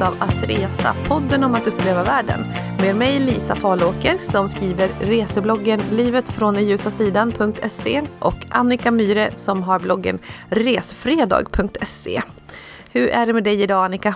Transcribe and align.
av 0.00 0.28
Att 0.28 0.42
resa, 0.42 0.94
podden 1.08 1.44
om 1.44 1.54
att 1.54 1.66
uppleva 1.66 2.04
världen. 2.04 2.40
Med 2.80 2.96
mig 2.96 3.18
Lisa 3.18 3.54
Falåker 3.54 4.18
som 4.18 4.48
skriver 4.48 4.88
resebloggen 5.00 5.80
livetfråndenljusasidan.se 5.90 8.02
och 8.18 8.34
Annika 8.48 8.90
Myre 8.90 9.30
som 9.36 9.62
har 9.62 9.78
bloggen 9.78 10.18
resfredag.se. 10.48 12.22
Hur 12.92 13.08
är 13.08 13.26
det 13.26 13.32
med 13.32 13.44
dig 13.44 13.62
idag 13.62 13.84
Annika? 13.84 14.14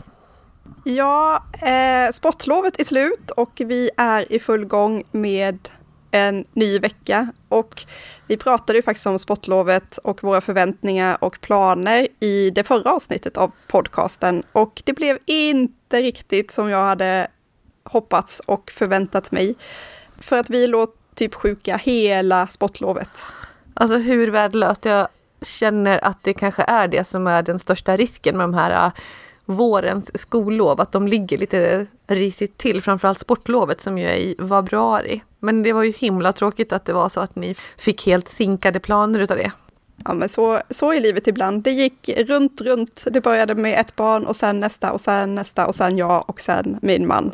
Ja, 0.84 1.44
eh, 1.52 2.12
sportlovet 2.12 2.80
är 2.80 2.84
slut 2.84 3.30
och 3.30 3.62
vi 3.64 3.90
är 3.96 4.32
i 4.32 4.38
full 4.38 4.64
gång 4.64 5.02
med 5.10 5.68
en 6.14 6.44
ny 6.52 6.78
vecka. 6.78 7.32
Och 7.48 7.82
vi 8.26 8.36
pratade 8.36 8.78
ju 8.78 8.82
faktiskt 8.82 9.06
om 9.06 9.18
sportlovet 9.18 9.98
och 9.98 10.24
våra 10.24 10.40
förväntningar 10.40 11.24
och 11.24 11.40
planer 11.40 12.08
i 12.20 12.50
det 12.50 12.64
förra 12.64 12.92
avsnittet 12.92 13.36
av 13.36 13.52
podcasten. 13.68 14.42
Och 14.52 14.82
det 14.84 14.92
blev 14.92 15.18
inte 15.26 16.02
riktigt 16.02 16.50
som 16.50 16.70
jag 16.70 16.84
hade 16.84 17.26
hoppats 17.84 18.40
och 18.40 18.70
förväntat 18.70 19.32
mig. 19.32 19.54
För 20.18 20.38
att 20.38 20.50
vi 20.50 20.66
låg 20.66 20.88
typ 21.14 21.34
sjuka 21.34 21.76
hela 21.76 22.46
sportlovet. 22.46 23.10
Alltså 23.74 23.96
hur 23.96 24.30
värdelöst. 24.30 24.84
Jag 24.84 25.08
känner 25.42 26.04
att 26.04 26.24
det 26.24 26.34
kanske 26.34 26.62
är 26.62 26.88
det 26.88 27.04
som 27.04 27.26
är 27.26 27.42
den 27.42 27.58
största 27.58 27.96
risken 27.96 28.36
med 28.36 28.44
de 28.44 28.54
här 28.54 28.86
äh, 28.86 28.92
vårens 29.44 30.20
skollov, 30.20 30.80
att 30.80 30.92
de 30.92 31.08
ligger 31.08 31.38
lite 31.38 31.86
risigt 32.06 32.58
till, 32.58 32.82
framförallt 32.82 33.18
sportlovet 33.18 33.80
som 33.80 33.98
ju 33.98 34.06
är 34.06 34.16
i 34.16 34.36
februari. 34.48 35.22
Men 35.40 35.62
det 35.62 35.72
var 35.72 35.82
ju 35.82 35.92
himla 35.92 36.32
tråkigt 36.32 36.72
att 36.72 36.84
det 36.84 36.92
var 36.92 37.08
så 37.08 37.20
att 37.20 37.36
ni 37.36 37.54
fick 37.78 38.06
helt 38.06 38.28
sinkade 38.28 38.80
planer 38.80 39.20
utav 39.20 39.36
det. 39.36 39.52
Ja, 40.04 40.14
men 40.14 40.28
så, 40.28 40.60
så 40.70 40.92
är 40.92 41.00
livet 41.00 41.26
ibland. 41.26 41.62
Det 41.62 41.70
gick 41.70 42.08
runt, 42.16 42.60
runt. 42.60 43.04
Det 43.10 43.20
började 43.20 43.54
med 43.54 43.80
ett 43.80 43.96
barn 43.96 44.26
och 44.26 44.36
sen 44.36 44.60
nästa 44.60 44.92
och 44.92 45.00
sen 45.00 45.34
nästa 45.34 45.66
och 45.66 45.74
sen 45.74 45.98
jag 45.98 46.30
och 46.30 46.40
sen 46.40 46.78
min 46.82 47.06
man. 47.06 47.32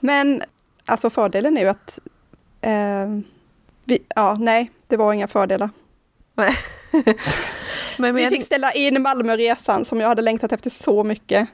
Men 0.00 0.42
alltså 0.84 1.10
fördelen 1.10 1.56
är 1.56 1.60
ju 1.60 1.68
att 1.68 1.98
eh, 2.60 3.06
vi, 3.84 3.98
ja, 4.14 4.36
nej, 4.40 4.70
det 4.86 4.96
var 4.96 5.12
inga 5.12 5.28
fördelar. 5.28 5.70
men, 7.98 8.14
men, 8.14 8.24
vi 8.24 8.28
fick 8.28 8.44
ställa 8.44 8.72
in 8.72 9.02
Malmöresan 9.02 9.84
som 9.84 10.00
jag 10.00 10.08
hade 10.08 10.22
längtat 10.22 10.52
efter 10.52 10.70
så 10.70 11.04
mycket. 11.04 11.48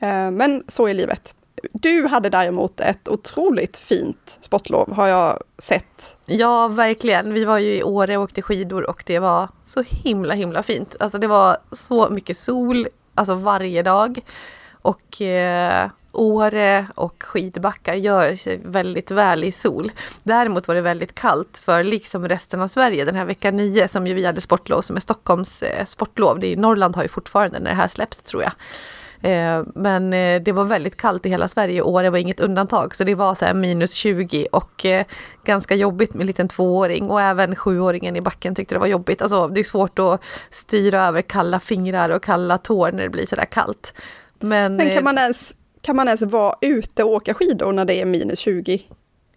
Eh, 0.00 0.30
men 0.30 0.64
så 0.68 0.88
är 0.88 0.94
livet. 0.94 1.34
Du 1.72 2.06
hade 2.06 2.30
däremot 2.30 2.80
ett 2.80 3.08
otroligt 3.08 3.78
fint 3.78 4.38
sportlov 4.40 4.92
har 4.92 5.06
jag 5.06 5.42
sett. 5.58 6.16
Ja, 6.26 6.68
verkligen. 6.68 7.34
Vi 7.34 7.44
var 7.44 7.58
ju 7.58 7.74
i 7.74 7.82
Åre 7.82 8.16
och 8.16 8.22
åkte 8.22 8.42
skidor 8.42 8.90
och 8.90 9.02
det 9.06 9.18
var 9.18 9.48
så 9.62 9.82
himla 9.82 10.34
himla 10.34 10.62
fint. 10.62 10.96
Alltså 11.00 11.18
det 11.18 11.26
var 11.26 11.58
så 11.72 12.10
mycket 12.10 12.36
sol, 12.36 12.86
alltså 13.14 13.34
varje 13.34 13.82
dag. 13.82 14.20
Och 14.82 15.22
eh, 15.22 15.90
Åre 16.18 16.86
och 16.94 17.22
skidbackar 17.22 17.94
gör 17.94 18.36
sig 18.36 18.60
väldigt 18.64 19.10
väl 19.10 19.44
i 19.44 19.52
sol. 19.52 19.92
Däremot 20.22 20.68
var 20.68 20.74
det 20.74 20.80
väldigt 20.80 21.14
kallt 21.14 21.58
för 21.64 21.84
liksom 21.84 22.28
resten 22.28 22.60
av 22.60 22.68
Sverige 22.68 23.04
den 23.04 23.14
här 23.14 23.24
vecka 23.24 23.50
9 23.50 23.88
som 23.88 24.06
ju 24.06 24.14
vi 24.14 24.24
hade 24.24 24.40
sportlov 24.40 24.80
som 24.80 24.96
är 24.96 25.00
Stockholms 25.00 25.62
eh, 25.62 25.84
sportlov. 25.84 26.38
Det 26.38 26.52
är, 26.52 26.56
Norrland 26.56 26.96
har 26.96 27.02
ju 27.02 27.08
fortfarande 27.08 27.58
när 27.58 27.70
det 27.70 27.76
här 27.76 27.88
släpps 27.88 28.20
tror 28.22 28.42
jag. 28.42 28.52
Eh, 29.22 29.64
men 29.74 30.12
eh, 30.12 30.42
det 30.42 30.52
var 30.52 30.64
väldigt 30.64 30.96
kallt 30.96 31.26
i 31.26 31.28
hela 31.28 31.48
Sverige 31.48 31.82
och 31.82 31.90
Åre 31.90 32.10
var 32.10 32.18
inget 32.18 32.40
undantag. 32.40 32.94
Så 32.94 33.04
det 33.04 33.14
var 33.14 33.34
så 33.34 33.54
minus 33.54 33.92
20 33.92 34.46
och 34.52 34.86
ganska 35.44 35.74
jobbigt 35.74 36.14
med 36.14 36.20
en 36.20 36.26
liten 36.26 36.48
tvååring. 36.48 37.10
Och 37.10 37.20
även 37.20 37.56
sjuåringen 37.56 38.16
i 38.16 38.20
backen 38.20 38.54
tyckte 38.54 38.74
det 38.74 38.78
var 38.78 38.86
jobbigt. 38.86 39.22
Alltså 39.22 39.48
det 39.48 39.60
är 39.60 39.64
svårt 39.64 39.98
att 39.98 40.22
styra 40.50 41.06
över 41.06 41.22
kalla 41.22 41.60
fingrar 41.60 42.10
och 42.10 42.22
kalla 42.22 42.58
tår 42.58 42.92
när 42.92 43.02
det 43.02 43.10
blir 43.10 43.26
sådär 43.26 43.44
kallt. 43.44 43.94
Men, 44.40 44.76
Men 44.76 44.94
kan, 44.94 45.04
man 45.04 45.18
ens, 45.18 45.54
kan 45.88 45.96
man 45.96 46.08
ens 46.08 46.22
vara 46.22 46.54
ute 46.60 47.04
och 47.04 47.10
åka 47.10 47.34
skidor 47.34 47.72
när 47.72 47.84
det 47.84 48.00
är 48.00 48.04
minus 48.04 48.38
20? 48.38 48.82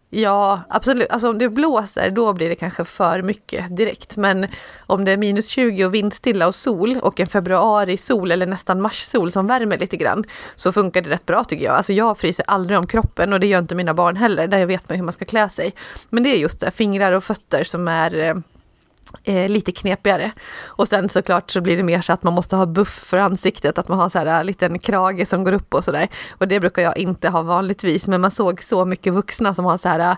Ja, 0.09 0.61
absolut. 0.69 1.09
Alltså 1.09 1.29
om 1.29 1.37
det 1.37 1.49
blåser 1.49 2.09
då 2.11 2.33
blir 2.33 2.49
det 2.49 2.55
kanske 2.55 2.85
för 2.85 3.21
mycket 3.21 3.77
direkt. 3.77 4.17
Men 4.17 4.47
om 4.79 5.05
det 5.05 5.11
är 5.11 5.17
minus 5.17 5.47
20 5.47 5.85
och 5.85 5.93
vindstilla 5.93 6.47
och 6.47 6.55
sol 6.55 6.97
och 7.01 7.19
en 7.19 7.27
februari 7.27 7.97
sol 7.97 8.31
eller 8.31 8.45
nästan 8.45 8.81
mars-sol 8.81 9.31
som 9.31 9.47
värmer 9.47 9.77
lite 9.77 9.97
grann 9.97 10.23
så 10.55 10.71
funkar 10.71 11.01
det 11.01 11.09
rätt 11.09 11.25
bra 11.25 11.43
tycker 11.43 11.65
jag. 11.65 11.75
Alltså 11.75 11.93
jag 11.93 12.17
fryser 12.17 12.45
aldrig 12.47 12.79
om 12.79 12.87
kroppen 12.87 13.33
och 13.33 13.39
det 13.39 13.47
gör 13.47 13.59
inte 13.59 13.75
mina 13.75 13.93
barn 13.93 14.15
heller. 14.15 14.47
Där 14.47 14.57
jag 14.57 14.67
vet 14.67 14.89
man 14.89 14.97
hur 14.97 15.05
man 15.05 15.13
ska 15.13 15.25
klä 15.25 15.49
sig. 15.49 15.73
Men 16.09 16.23
det 16.23 16.29
är 16.29 16.37
just 16.37 16.59
det, 16.59 16.71
fingrar 16.71 17.11
och 17.11 17.23
fötter 17.23 17.63
som 17.63 17.87
är 17.87 18.17
eh, 18.17 18.35
eh, 19.23 19.49
lite 19.49 19.71
knepigare. 19.71 20.31
Och 20.65 20.87
sen 20.87 21.09
såklart 21.09 21.51
så 21.51 21.61
blir 21.61 21.77
det 21.77 21.83
mer 21.83 22.01
så 22.01 22.13
att 22.13 22.23
man 22.23 22.33
måste 22.33 22.55
ha 22.55 22.65
buff 22.65 23.03
för 23.05 23.17
ansiktet, 23.17 23.77
att 23.77 23.87
man 23.87 23.99
har 23.99 24.09
så 24.09 24.19
här 24.19 24.25
en 24.25 24.45
liten 24.45 24.79
krage 24.79 25.27
som 25.27 25.43
går 25.43 25.51
upp 25.51 25.73
och 25.73 25.83
sådär. 25.83 26.07
Och 26.37 26.47
det 26.47 26.59
brukar 26.59 26.81
jag 26.81 26.97
inte 26.97 27.29
ha 27.29 27.41
vanligtvis, 27.41 28.07
men 28.07 28.21
man 28.21 28.31
såg 28.31 28.63
så 28.63 28.85
mycket 28.85 29.13
vuxna 29.13 29.53
som 29.53 29.65
har 29.65 29.77
så 29.77 29.89
här 29.89 29.99
eh, 29.99 30.15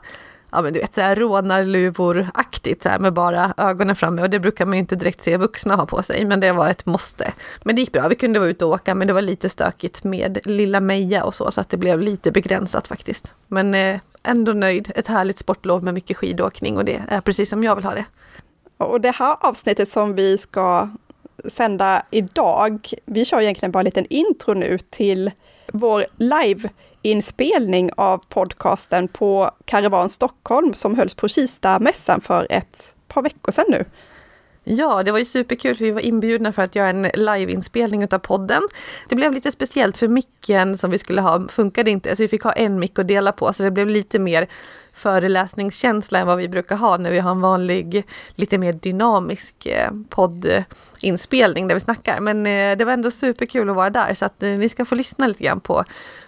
ja 0.53 0.61
men 0.61 0.73
du 0.73 0.79
vet, 0.79 0.97
rånarluvor-aktigt 0.97 2.87
med 2.99 3.13
bara 3.13 3.53
ögonen 3.57 3.95
framme 3.95 4.21
och 4.21 4.29
det 4.29 4.39
brukar 4.39 4.65
man 4.65 4.73
ju 4.73 4.79
inte 4.79 4.95
direkt 4.95 5.21
se 5.21 5.37
vuxna 5.37 5.75
ha 5.75 5.85
på 5.85 6.03
sig, 6.03 6.25
men 6.25 6.39
det 6.39 6.51
var 6.51 6.69
ett 6.69 6.85
måste. 6.85 7.33
Men 7.63 7.75
det 7.75 7.81
gick 7.81 7.91
bra, 7.91 8.07
vi 8.07 8.15
kunde 8.15 8.39
vara 8.39 8.49
ute 8.49 8.65
och 8.65 8.71
åka, 8.71 8.95
men 8.95 9.07
det 9.07 9.13
var 9.13 9.21
lite 9.21 9.49
stökigt 9.49 10.03
med 10.03 10.39
lilla 10.45 10.79
Meja 10.79 11.23
och 11.23 11.35
så, 11.35 11.51
så 11.51 11.61
att 11.61 11.69
det 11.69 11.77
blev 11.77 12.01
lite 12.01 12.31
begränsat 12.31 12.87
faktiskt. 12.87 13.31
Men 13.47 13.73
eh, 13.73 13.99
ändå 14.23 14.53
nöjd, 14.53 14.91
ett 14.95 15.07
härligt 15.07 15.39
sportlov 15.39 15.83
med 15.83 15.93
mycket 15.93 16.17
skidåkning 16.17 16.77
och 16.77 16.85
det 16.85 17.03
är 17.07 17.21
precis 17.21 17.49
som 17.49 17.63
jag 17.63 17.75
vill 17.75 17.85
ha 17.85 17.93
det. 17.93 18.05
Och 18.85 19.01
det 19.01 19.11
här 19.11 19.37
avsnittet 19.39 19.91
som 19.91 20.15
vi 20.15 20.37
ska 20.37 20.89
sända 21.45 22.05
idag, 22.11 22.93
vi 23.05 23.25
kör 23.25 23.41
egentligen 23.41 23.71
bara 23.71 23.79
en 23.79 23.85
liten 23.85 24.05
intro 24.09 24.53
nu 24.53 24.77
till 24.89 25.31
vår 25.73 26.05
liveinspelning 26.17 27.89
av 27.97 28.23
podcasten 28.29 29.07
på 29.07 29.51
Karavan 29.65 30.09
Stockholm 30.09 30.73
som 30.73 30.97
hölls 30.97 31.15
på 31.15 31.27
Kista-mässan 31.27 32.21
för 32.21 32.47
ett 32.49 32.93
par 33.07 33.21
veckor 33.21 33.51
sedan 33.51 33.65
nu. 33.69 33.85
Ja, 34.63 35.03
det 35.03 35.11
var 35.11 35.19
ju 35.19 35.25
superkul. 35.25 35.75
Vi 35.79 35.91
var 35.91 36.01
inbjudna 36.01 36.53
för 36.53 36.61
att 36.61 36.75
göra 36.75 36.89
en 36.89 37.07
liveinspelning 37.13 38.07
av 38.11 38.19
podden. 38.19 38.61
Det 39.09 39.15
blev 39.15 39.33
lite 39.33 39.51
speciellt 39.51 39.97
för 39.97 40.07
micken 40.07 40.77
som 40.77 40.91
vi 40.91 40.97
skulle 40.97 41.21
ha 41.21 41.47
funkade 41.47 41.91
inte, 41.91 42.15
så 42.15 42.23
vi 42.23 42.27
fick 42.27 42.43
ha 42.43 42.51
en 42.51 42.79
mick 42.79 42.99
att 42.99 43.07
dela 43.07 43.31
på, 43.31 43.53
så 43.53 43.63
det 43.63 43.71
blev 43.71 43.87
lite 43.87 44.19
mer 44.19 44.47
föreläsningskänsla 44.93 46.19
än 46.19 46.27
vad 46.27 46.37
vi 46.37 46.49
brukar 46.49 46.75
ha 46.75 46.97
när 46.97 47.11
vi 47.11 47.19
har 47.19 47.31
en 47.31 47.41
vanlig, 47.41 48.07
lite 48.35 48.57
mer 48.57 48.73
dynamisk 48.73 49.65
eh, 49.65 49.91
poddinspelning 50.09 51.67
där 51.67 51.75
vi 51.75 51.81
snackar. 51.81 52.19
Men 52.19 52.47
eh, 52.47 52.77
det 52.77 52.85
var 52.85 52.93
ändå 52.93 53.11
superkul 53.11 53.69
att 53.69 53.75
vara 53.75 53.89
där 53.89 54.13
så 54.13 54.25
att 54.25 54.43
eh, 54.43 54.49
ni 54.49 54.69
ska 54.69 54.85
få 54.85 54.95
lyssna 54.95 55.27
lite 55.27 55.43
grann 55.43 55.59
på 55.59 55.83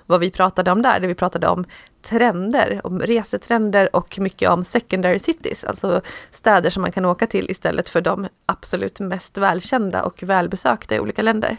vad 0.06 0.20
vi 0.20 0.32
pratade 0.32 0.72
om 0.72 0.82
där, 0.82 1.00
där 1.00 1.08
vi 1.08 1.16
pratade 1.16 1.48
om 1.48 1.66
trender, 2.04 2.82
om 2.84 3.00
resetrender 3.00 3.96
och 3.96 4.20
mycket 4.20 4.50
om 4.50 4.64
secondary 4.64 5.20
cities, 5.20 5.64
alltså 5.64 6.02
städer 6.32 6.70
som 6.70 6.82
man 6.82 6.92
kan 6.92 7.06
åka 7.06 7.28
till 7.28 7.52
istället 7.52 7.90
för 7.90 8.02
de 8.02 8.28
absolut 8.46 9.00
mest 9.00 9.38
välkända 9.38 10.04
och 10.04 10.24
välbesökta 10.24 10.96
i 10.96 11.00
olika 11.00 11.22
länder. 11.22 11.58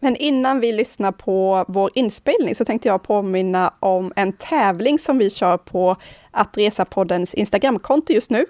Men 0.00 0.16
innan 0.16 0.60
vi 0.60 0.72
lyssnar 0.72 1.12
på 1.12 1.64
vår 1.68 1.90
inspelning 1.94 2.54
så 2.54 2.64
tänkte 2.64 2.88
jag 2.88 3.02
påminna 3.02 3.74
om 3.80 4.12
en 4.16 4.32
tävling 4.32 4.98
som 4.98 5.18
vi 5.18 5.30
kör 5.30 5.56
på 5.56 5.96
Att 6.30 6.56
Resa-poddens 6.56 7.34
Instagramkonto 7.34 8.12
just 8.12 8.30
nu 8.30 8.46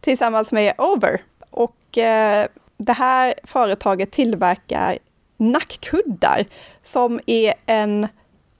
tillsammans 0.00 0.52
med 0.52 0.74
Over. 0.78 1.22
Och 1.50 1.98
eh, 1.98 2.46
det 2.76 2.92
här 2.92 3.34
företaget 3.44 4.10
tillverkar 4.10 4.98
nackkuddar 5.36 6.44
som 6.82 7.20
är 7.26 7.54
en, 7.66 8.08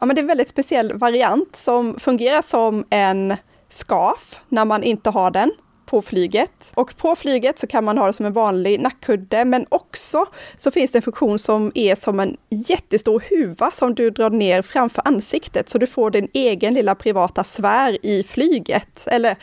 ja 0.00 0.06
men 0.06 0.16
det 0.16 0.20
är 0.20 0.22
en 0.22 0.28
väldigt 0.28 0.48
speciell 0.48 0.98
variant 0.98 1.56
som 1.56 1.98
fungerar 1.98 2.42
som 2.42 2.84
en 2.90 3.36
skaf 3.68 4.40
när 4.48 4.64
man 4.64 4.82
inte 4.82 5.10
har 5.10 5.30
den 5.30 5.52
på 5.92 6.02
flyget. 6.02 6.72
Och 6.74 6.96
på 6.96 7.16
flyget 7.16 7.58
så 7.58 7.66
kan 7.66 7.84
man 7.84 7.98
ha 7.98 8.06
det 8.06 8.12
som 8.12 8.26
en 8.26 8.32
vanlig 8.32 8.80
nackkudde, 8.80 9.44
men 9.44 9.66
också 9.68 10.26
så 10.58 10.70
finns 10.70 10.90
det 10.90 10.98
en 10.98 11.02
funktion 11.02 11.38
som 11.38 11.72
är 11.74 11.94
som 11.94 12.20
en 12.20 12.36
jättestor 12.48 13.22
huva 13.30 13.70
som 13.70 13.94
du 13.94 14.10
drar 14.10 14.30
ner 14.30 14.62
framför 14.62 15.02
ansiktet, 15.04 15.70
så 15.70 15.78
du 15.78 15.86
får 15.86 16.10
din 16.10 16.28
egen 16.32 16.74
lilla 16.74 16.94
privata 16.94 17.44
sfär 17.44 18.06
i 18.06 18.24
flyget, 18.24 19.06
eller 19.06 19.36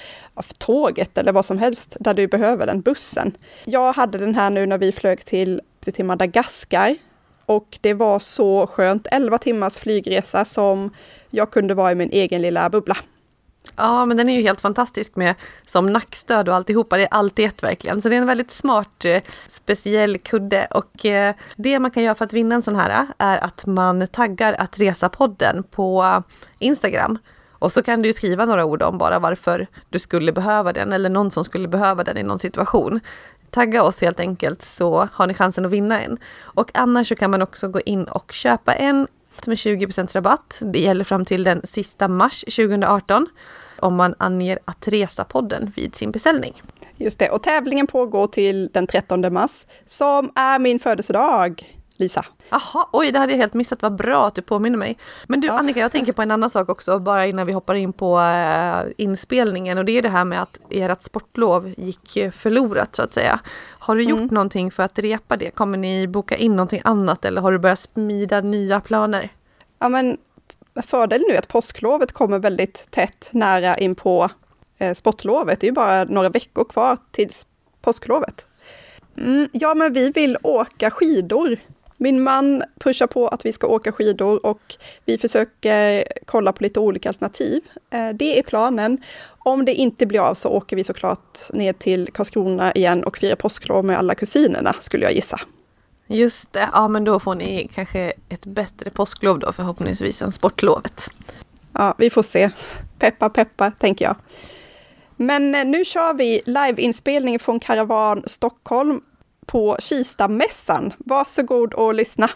tåget 0.58 1.18
eller 1.18 1.32
vad 1.32 1.46
som 1.46 1.58
helst 1.58 1.98
där 2.00 2.14
du 2.14 2.28
behöver 2.28 2.66
den, 2.66 2.82
bussen. 2.82 3.32
Jag 3.66 3.94
hade 3.94 4.18
den 4.18 4.36
här 4.36 4.50
nu 4.50 4.66
när 4.66 4.78
vi 4.78 4.92
flög 4.92 5.26
till, 5.26 5.62
till 5.94 6.06
Madagaskar 6.06 6.96
och 7.46 7.78
det 7.82 7.94
var 7.94 8.20
så 8.20 8.68
skönt, 8.68 9.08
11 9.12 9.38
timmars 9.38 9.78
flygresa 9.78 10.46
som 10.46 10.94
jag 11.30 11.52
kunde 11.52 11.74
vara 11.74 11.92
i 11.92 11.96
min 11.96 12.12
egen 12.12 12.42
lilla 12.42 12.70
bubbla. 12.70 12.98
Ja, 13.76 14.06
men 14.06 14.18
den 14.18 14.30
är 14.30 14.34
ju 14.34 14.42
helt 14.42 14.62
fantastisk 14.62 15.16
med 15.16 15.36
som 15.68 15.94
nackstöd 15.94 16.50
och 16.50 16.56
alltihopa. 16.56 16.98
Det 16.98 17.04
är 17.04 17.14
allt 17.14 17.40
i 17.40 17.44
ett 17.44 17.64
verkligen. 17.64 18.02
Så 18.02 18.10
det 18.10 18.16
är 18.16 18.22
en 18.22 18.28
väldigt 18.28 18.52
smart, 18.52 19.06
eh, 19.06 19.22
speciell 19.48 20.18
kudde. 20.18 20.68
Och 20.72 21.06
eh, 21.06 21.36
det 21.56 21.80
man 21.80 21.92
kan 21.92 22.04
göra 22.04 22.16
för 22.16 22.26
att 22.26 22.34
vinna 22.34 22.56
en 22.56 22.62
sån 22.62 22.76
här 22.76 22.90
eh, 22.90 23.06
är 23.18 23.38
att 23.38 23.66
man 23.66 24.08
taggar 24.08 24.54
att 24.54 24.80
resa-podden 24.80 25.64
på 25.64 26.24
Instagram. 26.60 27.18
Och 27.52 27.72
så 27.72 27.84
kan 27.84 28.02
du 28.02 28.14
skriva 28.14 28.46
några 28.46 28.66
ord 28.66 28.84
om 28.84 28.98
bara 28.98 29.20
varför 29.20 29.68
du 29.90 30.00
skulle 30.00 30.32
behöva 30.32 30.74
den 30.74 30.94
eller 30.94 31.10
någon 31.10 31.32
som 31.32 31.44
skulle 31.44 31.68
behöva 31.68 32.04
den 32.04 32.18
i 32.18 32.24
någon 32.24 32.40
situation. 32.40 33.00
Tagga 33.52 33.84
oss 33.84 34.02
helt 34.02 34.20
enkelt 34.20 34.62
så 34.62 35.10
har 35.14 35.28
ni 35.28 35.34
chansen 35.34 35.66
att 35.66 35.72
vinna 35.72 36.02
en. 36.02 36.18
Och 36.40 36.72
annars 36.74 37.08
så 37.08 37.16
kan 37.16 37.32
man 37.32 37.42
också 37.42 37.68
gå 37.68 37.80
in 37.82 38.04
och 38.04 38.32
köpa 38.32 38.74
en 38.74 39.08
med 39.46 39.58
20% 39.58 40.14
rabatt. 40.14 40.62
Det 40.62 40.80
gäller 40.80 41.04
fram 41.04 41.26
till 41.26 41.44
den 41.44 41.62
sista 41.64 42.08
mars 42.08 42.42
2018 42.42 43.28
om 43.80 43.96
man 43.96 44.16
anger 44.18 44.60
att 44.66 44.88
resa-podden 44.88 45.72
vid 45.76 45.96
sin 45.96 46.12
beställning. 46.12 46.62
Just 46.98 47.20
det, 47.20 47.30
och 47.30 47.44
tävlingen 47.44 47.88
pågår 47.88 48.28
till 48.28 48.70
den 48.74 48.88
13 48.88 49.34
mars 49.34 49.66
som 49.88 50.32
är 50.36 50.60
min 50.60 50.80
födelsedag. 50.80 51.80
Lisa. 52.00 52.26
Jaha, 52.50 52.88
oj 52.92 53.12
det 53.12 53.20
hade 53.20 53.32
jag 53.32 53.38
helt 53.38 53.54
missat, 53.54 53.82
vad 53.82 53.96
bra 53.96 54.28
att 54.28 54.36
du 54.36 54.42
påminner 54.42 54.78
mig. 54.78 54.98
Men 55.28 55.42
du 55.42 55.48
ja. 55.48 55.54
Annika, 55.60 55.80
jag 55.80 55.92
tänker 55.92 56.14
på 56.14 56.22
en 56.22 56.32
annan 56.32 56.50
sak 56.50 56.70
också, 56.70 57.00
bara 57.00 57.26
innan 57.26 57.48
vi 57.48 57.54
hoppar 57.54 57.76
in 57.76 57.94
på 57.94 58.20
äh, 58.20 58.92
inspelningen 58.98 59.78
och 59.78 59.86
det 59.86 59.92
är 59.92 60.02
det 60.02 60.10
här 60.10 60.26
med 60.26 60.42
att 60.42 60.60
ert 60.70 61.04
sportlov 61.04 61.74
gick 61.78 62.34
förlorat 62.34 62.96
så 62.96 63.02
att 63.02 63.14
säga. 63.14 63.40
Har 63.90 63.96
du 63.96 64.04
gjort 64.04 64.20
mm. 64.20 64.34
någonting 64.34 64.72
för 64.72 64.84
att 64.84 65.00
repa 65.00 65.38
det? 65.38 65.52
Kommer 65.52 65.78
ni 65.78 66.08
boka 66.08 66.36
in 66.36 66.56
någonting 66.56 66.82
annat 66.84 67.26
eller 67.26 67.42
har 67.42 67.52
du 67.52 67.60
börjat 67.60 67.80
smida 67.80 68.42
nya 68.42 68.82
planer? 68.82 69.30
Ja 69.80 69.90
men 69.90 70.18
fördelen 70.84 71.26
nu 71.28 71.34
är 71.34 71.40
att 71.40 71.48
påsklovet 71.48 72.12
kommer 72.12 72.40
väldigt 72.40 72.92
tätt 72.92 73.30
nära 73.32 73.78
in 73.78 73.96
på 73.96 74.30
eh, 74.78 74.94
sportlovet. 74.94 75.60
Det 75.60 75.66
är 75.66 75.70
ju 75.70 75.74
bara 75.74 76.04
några 76.04 76.30
veckor 76.30 76.64
kvar 76.64 76.98
tills 77.12 77.48
påsklovet. 77.82 78.46
Mm, 79.18 79.50
ja, 79.54 79.74
men 79.74 79.94
vi 79.94 80.12
vill 80.12 80.38
åka 80.44 80.92
skidor 80.92 81.58
min 82.00 82.24
man 82.24 82.64
pushar 82.80 83.08
på 83.08 83.28
att 83.28 83.46
vi 83.46 83.52
ska 83.52 83.68
åka 83.68 83.92
skidor 83.92 84.46
och 84.46 84.76
vi 85.06 85.18
försöker 85.18 86.04
kolla 86.26 86.52
på 86.52 86.64
lite 86.64 86.80
olika 86.80 87.10
alternativ. 87.10 87.62
Eh, 87.90 88.10
det 88.10 88.40
är 88.40 88.44
planen. 88.44 88.98
Om 89.50 89.66
det 89.66 89.74
inte 89.74 90.06
blir 90.06 90.20
av 90.20 90.34
så 90.34 90.50
åker 90.50 90.76
vi 90.76 90.84
såklart 90.84 91.40
ner 91.54 91.74
till 91.74 92.10
Karlskrona 92.14 92.72
igen 92.72 93.04
och 93.04 93.18
firar 93.18 93.36
påsklov 93.36 93.86
med 93.86 93.98
alla 93.98 94.16
kusinerna, 94.16 94.76
skulle 94.80 95.04
jag 95.04 95.14
gissa. 95.14 95.40
Just 96.08 96.54
det, 96.54 96.70
ja 96.74 96.88
men 96.88 97.04
då 97.04 97.20
får 97.20 97.36
ni 97.36 97.70
kanske 97.76 98.14
ett 98.30 98.46
bättre 98.46 98.90
påsklov 98.90 99.40
då 99.40 99.54
förhoppningsvis 99.54 100.22
än 100.22 100.32
sportlovet. 100.32 101.10
Ja, 101.74 101.96
vi 101.98 102.10
får 102.10 102.24
se. 102.24 102.50
Peppa 103.00 103.30
peppa, 103.30 103.72
tänker 103.72 104.06
jag. 104.06 104.16
Men 105.16 105.56
eh, 105.56 105.66
nu 105.66 105.86
kör 105.86 106.14
vi 106.14 106.42
liveinspelning 106.46 107.40
från 107.40 107.60
Karavan 107.60 108.24
Stockholm 108.26 109.02
på 109.46 109.78
Kistamässan. 109.80 110.94
Varsågod 110.98 111.74
och 111.74 111.94
lyssna. 111.94 112.30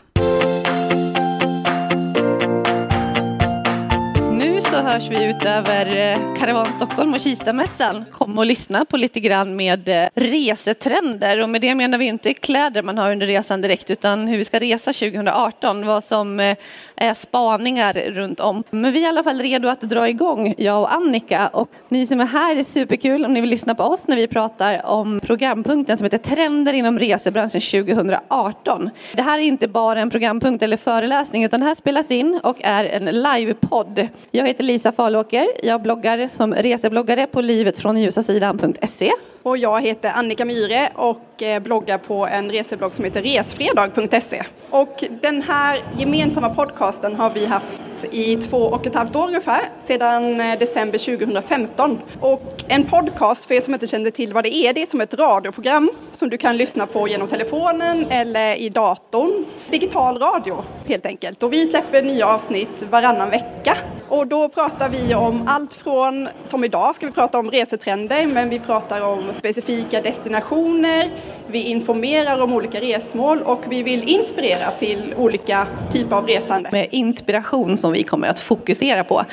Så 4.74 4.82
hörs 4.82 5.10
vi 5.10 5.26
ut 5.26 5.46
över 5.46 5.96
eh, 5.96 6.36
Karavan 6.40 6.66
Stockholm 6.66 7.14
och 7.14 7.20
Kistamässan. 7.20 8.06
Kom 8.12 8.38
och 8.38 8.46
lyssna 8.46 8.86
på 8.86 8.98
lite 8.98 9.20
grann 9.20 9.56
med 9.56 9.90
eh, 9.90 10.10
resetrender 10.16 11.42
och 11.42 11.50
med 11.50 11.62
det 11.62 11.76
menar 11.76 11.98
vi 11.98 12.06
inte 12.06 12.34
kläder 12.34 12.84
man 12.84 12.98
har 12.98 13.12
under 13.12 13.28
resan 13.28 13.62
direkt 13.62 13.90
utan 13.90 14.28
hur 14.28 14.38
vi 14.38 14.46
ska 14.46 14.60
resa 14.60 14.94
2018, 14.94 15.86
vad 15.86 16.04
som 16.04 16.40
eh, 16.40 16.58
är 16.96 17.14
spaningar 17.14 17.94
runt 17.94 18.40
om. 18.40 18.64
Men 18.70 18.94
vi 18.94 19.00
är 19.00 19.04
i 19.04 19.08
alla 19.08 19.24
fall 19.24 19.42
redo 19.42 19.68
att 19.68 19.82
dra 19.82 20.10
igång, 20.10 20.54
jag 20.58 20.82
och 20.82 20.94
Annika. 20.94 21.48
Och 21.48 21.70
ni 21.90 22.08
som 22.08 22.20
är 22.20 22.26
här, 22.26 22.56
det 22.56 22.62
är 22.62 22.64
superkul 22.64 23.26
om 23.26 23.34
ni 23.34 23.42
vill 23.42 23.50
lyssna 23.50 23.76
på 23.76 23.84
oss 23.84 24.08
när 24.08 24.16
vi 24.16 24.28
pratar 24.28 24.86
om 24.86 25.20
programpunkten 25.20 25.98
som 25.98 26.06
heter 26.06 26.18
Trender 26.18 26.74
inom 26.74 27.00
resebranschen 27.00 27.62
2018. 27.62 28.90
Det 29.14 29.22
här 29.22 29.40
är 29.40 29.44
inte 29.44 29.68
bara 29.68 30.02
en 30.02 30.10
programpunkt 30.10 30.64
eller 30.64 30.78
föreläsning 30.78 31.44
utan 31.44 31.60
det 31.60 31.66
här 31.66 31.76
spelas 31.76 32.12
in 32.12 32.40
och 32.44 32.58
är 32.62 32.86
en 32.86 33.06
livepodd. 33.06 34.08
Jag 34.32 34.48
heter 34.48 34.63
Lisa 34.64 34.92
Falåker. 34.92 35.48
Jag 35.64 35.82
bloggar 35.82 36.28
som 36.28 36.54
resebloggare 36.54 37.28
på 37.28 37.42
livetfrånljusasidan.se. 37.42 39.12
Och 39.44 39.58
jag 39.58 39.82
heter 39.82 40.12
Annika 40.16 40.46
Myhre 40.46 40.90
och 40.96 41.33
Eh, 41.44 41.60
bloggar 41.60 41.98
på 41.98 42.28
en 42.28 42.50
reseblogg 42.50 42.94
som 42.94 43.06
heter 43.06 43.22
resfredag.se. 43.22 44.44
Och 44.70 45.04
den 45.22 45.42
här 45.42 45.84
gemensamma 45.98 46.50
podcasten 46.50 47.16
har 47.16 47.30
vi 47.30 47.46
haft 47.46 47.82
i 48.12 48.36
två 48.36 48.58
och 48.58 48.88
ett 48.88 48.96
halvt 48.96 49.16
år 49.16 49.28
ungefär, 49.28 49.70
sedan 49.86 50.42
eh, 50.42 50.60
december 50.60 50.98
2015. 50.98 52.02
Och 52.20 52.64
en 52.68 52.84
podcast, 52.84 53.46
för 53.46 53.56
er 53.56 53.62
som 53.62 53.74
inte 53.74 53.88
känner 53.88 54.12
till 54.12 54.34
vad 54.34 54.44
det 54.44 54.56
är, 54.56 54.74
det 54.74 54.82
är 54.82 54.86
som 54.86 55.02
ett 55.02 55.14
radioprogram 55.14 55.92
som 56.12 56.30
du 56.30 56.38
kan 56.38 56.58
lyssna 56.58 56.88
på 56.88 57.08
genom 57.08 57.28
telefonen 57.28 58.06
eller 58.10 58.56
i 58.56 58.70
datorn. 58.70 59.46
Digital 59.70 60.20
radio 60.20 60.64
helt 60.88 61.06
enkelt. 61.06 61.44
Och 61.44 61.54
vi 61.54 61.68
släpper 61.68 62.02
nya 62.02 62.28
avsnitt 62.28 62.84
varannan 62.90 63.30
vecka. 63.30 63.78
Och 64.10 64.28
då 64.28 64.50
pratar 64.50 64.90
vi 64.90 65.16
om 65.16 65.44
allt 65.48 65.74
från, 65.74 66.30
som 66.44 66.64
idag 66.64 66.96
ska 66.96 67.06
vi 67.06 67.12
prata 67.12 67.40
om 67.40 67.52
resetrender, 67.52 68.28
men 68.28 68.50
vi 68.50 68.60
pratar 68.60 69.02
om 69.02 69.34
specifika 69.34 70.02
destinationer, 70.02 71.12
vi 71.48 71.64
informerar 71.64 72.42
om 72.42 72.54
olika 72.54 72.82
resmål 72.82 73.40
och 73.40 73.64
vi 73.70 73.84
vill 73.84 74.10
inspirera 74.10 74.72
till 74.72 75.14
olika 75.18 75.68
typer 75.92 76.16
av 76.16 76.28
resande. 76.28 76.70
Med 76.72 76.88
inspiration 76.92 77.78
som 77.78 77.92
vi 77.92 78.04
kommer 78.04 78.28
att 78.28 78.40
fokusera 78.40 79.04
på. 79.04 79.26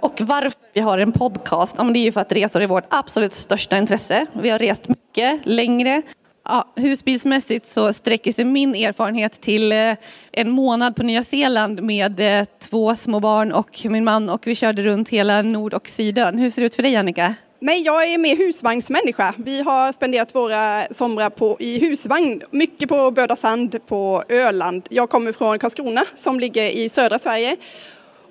Och 0.00 0.20
varför 0.20 0.60
vi 0.72 0.80
har 0.80 0.98
en 0.98 1.12
podcast? 1.12 1.74
Ja, 1.78 1.84
det 1.84 1.98
är 1.98 2.04
ju 2.04 2.12
för 2.12 2.20
att 2.20 2.32
resor 2.32 2.62
är 2.62 2.66
vårt 2.66 2.86
absolut 2.88 3.32
största 3.32 3.78
intresse. 3.78 4.26
Vi 4.32 4.50
har 4.50 4.58
rest 4.58 4.88
mycket, 4.88 5.40
längre. 5.42 6.02
Ja, 6.44 6.72
husbilsmässigt 6.76 7.66
så 7.66 7.92
sträcker 7.92 8.32
sig 8.32 8.44
min 8.44 8.74
erfarenhet 8.74 9.40
till 9.40 9.72
eh, 9.72 9.94
en 10.32 10.50
månad 10.50 10.96
på 10.96 11.02
Nya 11.02 11.24
Zeeland 11.24 11.82
med 11.82 12.40
eh, 12.40 12.46
två 12.60 12.94
små 12.94 13.20
barn 13.20 13.52
och 13.52 13.80
min 13.84 14.04
man 14.04 14.28
och 14.28 14.46
vi 14.46 14.54
körde 14.54 14.82
runt 14.82 15.08
hela 15.08 15.42
Nord 15.42 15.74
och 15.74 15.88
Sydön. 15.88 16.38
Hur 16.38 16.50
ser 16.50 16.62
det 16.62 16.66
ut 16.66 16.74
för 16.74 16.82
dig 16.82 16.96
Annika? 16.96 17.34
Nej, 17.64 17.82
jag 17.82 18.12
är 18.12 18.18
mer 18.18 18.36
husvagnsmänniska. 18.36 19.34
Vi 19.38 19.62
har 19.62 19.92
spenderat 19.92 20.34
våra 20.34 20.86
somrar 20.90 21.30
på, 21.30 21.56
i 21.60 21.78
husvagn, 21.78 22.42
mycket 22.50 22.88
på 22.88 23.10
Böda 23.10 23.36
Sand 23.36 23.86
på 23.86 24.24
Öland. 24.28 24.82
Jag 24.88 25.10
kommer 25.10 25.32
från 25.32 25.58
Karlskrona 25.58 26.04
som 26.16 26.40
ligger 26.40 26.70
i 26.70 26.88
södra 26.88 27.18
Sverige 27.18 27.56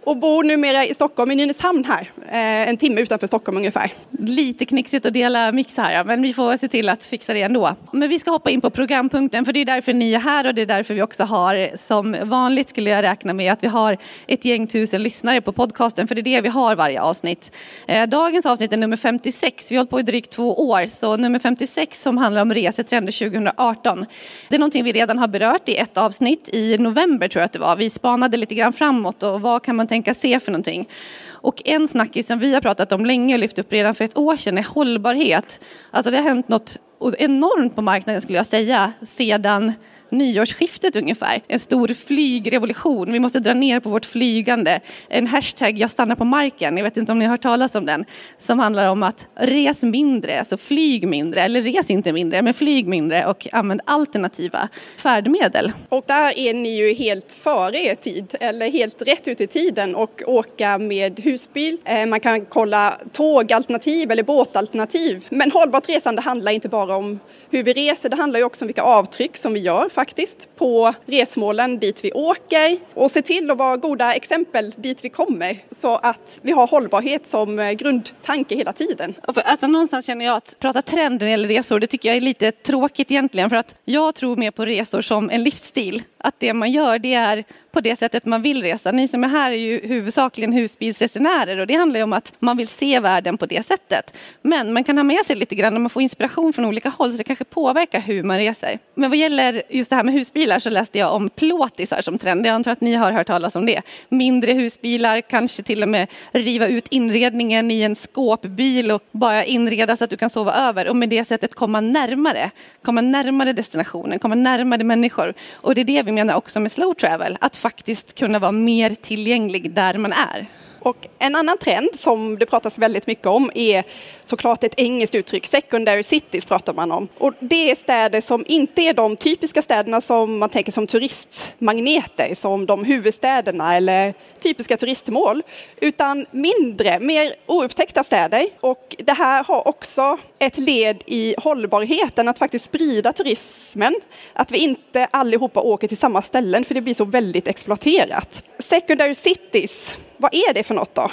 och 0.04 0.18
bor 0.18 0.44
numera 0.44 0.86
i 0.86 0.94
Stockholm, 0.94 1.32
i 1.32 1.36
Nynäshamn 1.36 1.86
här, 1.86 2.12
eh, 2.28 2.70
en 2.70 2.78
timme 2.78 3.02
utanför 3.02 3.28
Stockholm 3.28 3.58
ungefär. 3.58 3.94
Lite 4.20 4.66
knixigt 4.66 5.06
att 5.06 5.14
dela 5.14 5.52
mix 5.52 5.78
här, 5.78 6.04
men 6.04 6.22
vi 6.22 6.34
får 6.34 6.58
se 6.58 6.68
till 6.68 6.90
att 6.90 7.06
fixa 7.06 7.34
det 7.34 7.42
ändå. 7.42 7.76
Men 7.92 8.10
vi 8.10 8.20
ska 8.20 8.32
hoppa 8.32 8.50
in 8.50 8.62
på 8.62 8.70
programpunkten, 8.70 9.46
för 9.46 9.54
det 9.54 9.60
är 9.60 9.66
därför 9.66 9.94
ni 9.94 10.14
är 10.14 10.20
här 10.20 10.48
och 10.48 10.56
det 10.56 10.62
är 10.62 10.66
därför 10.66 10.94
vi 10.94 11.02
också 11.02 11.24
har, 11.24 11.78
som 11.78 12.16
vanligt 12.24 12.70
skulle 12.70 12.90
jag 12.90 13.04
räkna 13.04 13.34
med, 13.34 13.54
att 13.54 13.64
vi 13.64 13.68
har 13.68 13.98
ett 14.28 14.46
gäng 14.46 14.68
tusen 14.68 15.04
lyssnare 15.04 15.42
på 15.42 15.52
podcasten, 15.52 16.08
för 16.08 16.16
det 16.16 16.22
är 16.22 16.24
det 16.24 16.42
vi 16.42 16.50
har 16.50 16.76
varje 16.76 17.02
avsnitt. 17.02 17.52
Eh, 17.88 18.08
dagens 18.08 18.46
avsnitt 18.46 18.74
är 18.74 18.78
nummer 18.78 18.98
56, 18.98 19.72
vi 19.72 19.76
har 19.76 19.80
hållit 19.80 19.90
på 19.90 20.00
i 20.00 20.04
drygt 20.04 20.32
två 20.32 20.70
år, 20.70 20.88
så 20.88 21.18
nummer 21.18 21.40
56 21.40 22.02
som 22.02 22.18
handlar 22.18 22.42
om 22.42 22.54
resetrender 22.54 23.12
2018. 23.12 24.06
Det 24.50 24.56
är 24.56 24.60
någonting 24.60 24.84
vi 24.84 24.92
redan 24.92 25.18
har 25.20 25.28
berört 25.28 25.70
i 25.70 25.78
ett 25.78 25.98
avsnitt 25.98 26.50
i 26.54 26.78
november 26.78 27.28
tror 27.28 27.42
jag 27.42 27.46
att 27.46 27.54
det 27.54 27.60
var. 27.60 27.76
Vi 27.76 27.90
spanade 27.90 28.38
lite 28.38 28.56
grann 28.56 28.74
framåt 28.74 29.24
och 29.24 29.42
vad 29.42 29.64
kan 29.64 29.76
man 29.76 29.88
tänka 29.92 30.14
se 30.14 30.40
för 30.40 30.52
någonting. 30.52 30.90
Och 31.30 31.62
en 31.66 31.88
snackis 31.88 32.28
som 32.28 32.40
vi 32.40 32.54
har 32.54 32.62
pratat 32.62 32.92
om 32.92 33.06
länge 33.06 33.34
och 33.36 33.40
lyft 33.40 33.60
upp 33.60 33.74
redan 33.74 33.96
för 33.96 34.06
ett 34.06 34.18
år 34.18 34.38
sedan 34.38 34.58
är 34.58 34.64
hållbarhet. 34.64 35.62
Alltså 35.92 36.12
det 36.12 36.18
har 36.18 36.24
hänt 36.24 36.48
något 36.48 36.78
enormt 37.18 37.76
på 37.76 37.82
marknaden 37.82 38.22
skulle 38.22 38.38
jag 38.38 38.46
säga 38.46 38.94
sedan 39.08 39.74
nyårsskiftet 40.12 40.96
ungefär. 40.96 41.42
En 41.48 41.60
stor 41.60 41.88
flygrevolution. 41.88 43.12
Vi 43.12 43.20
måste 43.20 43.40
dra 43.40 43.54
ner 43.54 43.80
på 43.80 43.90
vårt 43.90 44.06
flygande. 44.06 44.80
En 45.10 45.28
hashtag 45.28 45.78
jag 45.78 45.92
stannar 45.92 46.16
på 46.16 46.26
marken. 46.26 46.78
Jag 46.78 46.84
vet 46.84 46.98
inte 46.98 47.12
om 47.12 47.20
ni 47.20 47.26
har 47.26 47.32
hört 47.32 47.42
talas 47.42 47.76
om 47.76 47.86
den. 47.86 48.06
Som 48.40 48.60
handlar 48.60 48.90
om 48.90 49.04
att 49.04 49.28
res 49.36 49.82
mindre, 49.82 50.40
alltså 50.40 50.58
flyg 50.58 51.08
mindre. 51.08 51.42
Eller 51.42 51.62
res 51.62 51.90
inte 51.90 52.14
mindre, 52.14 52.42
men 52.42 52.54
flyg 52.54 52.88
mindre 52.88 53.26
och 53.26 53.48
använd 53.52 53.82
alternativa 53.86 54.70
färdmedel. 54.98 55.72
Och 55.90 56.04
där 56.08 56.40
är 56.40 56.54
ni 56.54 56.76
ju 56.76 56.94
helt 56.94 57.34
före 57.34 57.78
er 57.78 57.96
tid, 57.96 58.36
eller 58.40 58.72
helt 58.72 59.02
rätt 59.02 59.28
ut 59.28 59.42
i 59.42 59.48
tiden 59.48 59.96
och 59.96 60.22
åka 60.26 60.78
med 60.78 61.20
husbil. 61.20 61.78
Eh, 61.86 62.06
man 62.06 62.20
kan 62.20 62.46
kolla 62.46 62.98
tågalternativ 63.12 64.12
eller 64.12 64.24
båtalternativ. 64.24 65.26
Men 65.30 65.52
hållbart 65.52 65.90
resande 65.90 66.22
handlar 66.22 66.52
inte 66.52 66.70
bara 66.70 66.96
om 66.96 67.20
hur 67.50 67.64
vi 67.64 67.74
reser, 67.74 68.10
det 68.10 68.16
handlar 68.16 68.40
ju 68.40 68.46
också 68.46 68.66
om 68.66 68.68
vilka 68.68 68.82
avtryck 68.82 69.38
som 69.38 69.54
vi 69.54 69.60
gör 69.60 69.90
faktiskt 70.02 70.56
på 70.56 70.94
resmålen 71.06 71.80
dit 71.80 72.04
vi 72.04 72.12
åker 72.12 72.78
och 72.94 73.12
se 73.12 73.22
till 73.22 73.52
att 73.52 73.58
vara 73.58 73.78
goda 73.78 74.14
exempel 74.14 74.74
dit 74.78 75.04
vi 75.04 75.10
kommer 75.10 75.64
så 75.72 75.96
att 75.96 76.40
vi 76.42 76.52
har 76.52 76.68
hållbarhet 76.68 77.28
som 77.28 77.60
eh, 77.60 77.72
grundtanke 77.72 78.56
hela 78.56 78.74
tiden. 78.74 79.14
Alltså 79.24 79.68
någonstans 79.68 80.06
känner 80.06 80.26
jag 80.26 80.36
att 80.36 80.60
prata 80.60 80.82
trend 80.82 81.20
när 81.20 81.26
det 81.26 81.32
gäller 81.32 81.48
resor, 81.48 81.80
det 81.80 81.88
tycker 81.88 82.10
jag 82.10 82.18
är 82.18 82.22
lite 82.22 82.52
tråkigt 82.52 83.12
egentligen 83.12 83.50
för 83.50 83.58
att 83.58 83.76
jag 83.86 84.16
tror 84.16 84.36
mer 84.36 84.52
på 84.52 84.66
resor 84.66 85.02
som 85.02 85.30
en 85.30 85.44
livsstil. 85.44 86.04
Att 86.18 86.36
det 86.40 86.54
man 86.54 86.72
gör 86.72 87.00
det 87.00 87.14
är 87.14 87.44
på 87.72 87.82
det 87.82 88.00
sättet 88.00 88.26
man 88.26 88.42
vill 88.42 88.64
resa. 88.64 88.92
Ni 88.92 89.08
som 89.08 89.24
är 89.24 89.28
här 89.28 89.52
är 89.52 89.56
ju 89.56 89.88
huvudsakligen 89.88 90.54
husbilsresenärer 90.54 91.58
och 91.58 91.68
det 91.68 91.74
handlar 91.74 92.00
ju 92.00 92.04
om 92.04 92.14
att 92.14 92.34
man 92.40 92.58
vill 92.58 92.68
se 92.68 93.00
världen 93.00 93.38
på 93.38 93.46
det 93.46 93.66
sättet. 93.66 94.14
Men 94.42 94.74
man 94.74 94.84
kan 94.84 94.98
ha 94.98 95.04
med 95.04 95.26
sig 95.26 95.36
lite 95.36 95.56
grann 95.56 95.76
och 95.76 95.82
man 95.82 95.90
får 95.90 96.02
inspiration 96.02 96.54
från 96.54 96.66
olika 96.66 96.90
håll 96.90 97.12
så 97.12 97.18
det 97.18 97.24
kanske 97.24 97.46
påverkar 97.46 98.00
hur 98.00 98.24
man 98.24 98.38
reser. 98.38 98.80
Men 98.96 99.10
vad 99.10 99.18
gäller 99.18 99.64
just 99.70 99.90
det 99.90 99.96
här 99.96 100.04
med 100.04 100.14
husbilar 100.14 100.60
så 100.60 100.70
läste 100.70 101.00
jag 101.00 101.16
om 101.16 101.30
plåtisar 101.30 102.02
som 102.02 102.18
trend. 102.18 102.46
Jag 102.46 102.54
antar 102.54 102.72
att 102.72 102.82
ni 102.82 102.94
har 102.94 103.12
hört 103.12 103.28
talas 103.28 103.56
om 103.56 103.66
det. 103.66 103.82
Mindre 104.10 104.54
husbilar, 104.54 105.22
kanske 105.22 105.64
till 105.64 105.84
och 105.84 105.90
med 105.90 106.08
riva 106.32 106.68
ut 106.68 106.88
inredningen 106.90 107.72
i 107.72 107.82
en 107.82 107.96
skåpbil 107.96 108.92
och 108.92 109.04
bara 109.12 109.46
inreda 109.46 109.98
så 109.98 110.04
att 110.04 110.10
du 110.10 110.18
kan 110.18 110.30
sova 110.30 110.54
över 110.54 110.88
och 110.88 110.96
med 110.96 111.10
det 111.10 111.26
sättet 111.28 111.56
komma 111.56 111.82
närmare. 111.82 112.52
Komma 112.84 113.02
närmare 113.02 113.54
destinationen, 113.54 114.20
komma 114.20 114.36
närmare 114.36 114.84
människor. 114.84 115.34
Och 115.54 115.76
det 115.76 115.82
är 115.82 115.86
det 115.86 116.04
vi 116.04 116.12
menar 116.12 116.36
också 116.36 116.60
med 116.60 116.72
slow 116.72 116.94
travel, 116.94 117.38
att 117.42 117.56
faktiskt 117.62 118.16
kunna 118.16 118.40
vara 118.40 118.52
mer 118.52 118.96
tillgänglig 119.02 119.72
där 119.72 119.98
man 119.98 120.14
är. 120.14 120.48
Och 120.84 121.08
en 121.20 121.36
annan 121.36 121.58
trend 121.58 121.90
som 121.98 122.40
det 122.40 122.46
pratas 122.46 122.78
väldigt 122.78 123.08
mycket 123.08 123.26
om 123.28 123.52
är 123.56 123.84
såklart 124.26 124.64
ett 124.64 124.74
engelskt 124.78 125.16
uttryck, 125.16 125.46
secondary 125.46 126.04
cities 126.04 126.46
pratar 126.46 126.74
man 126.74 126.92
om. 126.92 127.08
Och 127.18 127.34
det 127.40 127.72
är 127.72 127.76
städer 127.76 128.22
som 128.22 128.46
inte 128.48 128.82
är 128.82 128.94
de 128.94 129.16
typiska 129.16 129.62
städerna 129.62 130.02
som 130.02 130.38
man 130.38 130.50
tänker 130.50 130.72
som 130.72 130.88
turistmagneter, 130.88 132.36
som 132.36 132.66
de 132.66 132.84
huvudstäderna 132.84 133.76
eller 133.78 134.14
typiska 134.42 134.78
turistmål, 134.78 135.44
utan 135.82 136.26
mindre, 136.32 137.00
mer 137.00 137.36
oupptäckta 137.46 138.04
städer. 138.04 138.48
Och 138.60 138.96
det 139.00 139.14
här 139.14 139.44
har 139.44 139.68
också 139.68 140.18
ett 140.40 140.58
led 140.58 141.04
i 141.06 141.36
hållbarheten, 141.38 142.28
att 142.28 142.40
faktiskt 142.40 142.66
sprida 142.66 143.14
turismen. 143.14 143.96
Att 144.34 144.52
vi 144.52 144.58
inte 144.58 145.08
allihopa 145.12 145.62
åker 145.62 145.88
till 145.88 145.98
samma 145.98 146.22
ställen, 146.22 146.66
för 146.66 146.74
det 146.74 146.82
blir 146.82 146.94
så 146.94 147.06
väldigt 147.06 147.48
exploaterat. 147.48 148.44
Secondary 148.60 149.16
cities, 149.16 150.00
vad 150.18 150.34
är 150.34 150.54
det 150.54 150.64
för 150.64 150.71
för 150.72 150.76
något 150.76 150.96
då? 150.96 151.12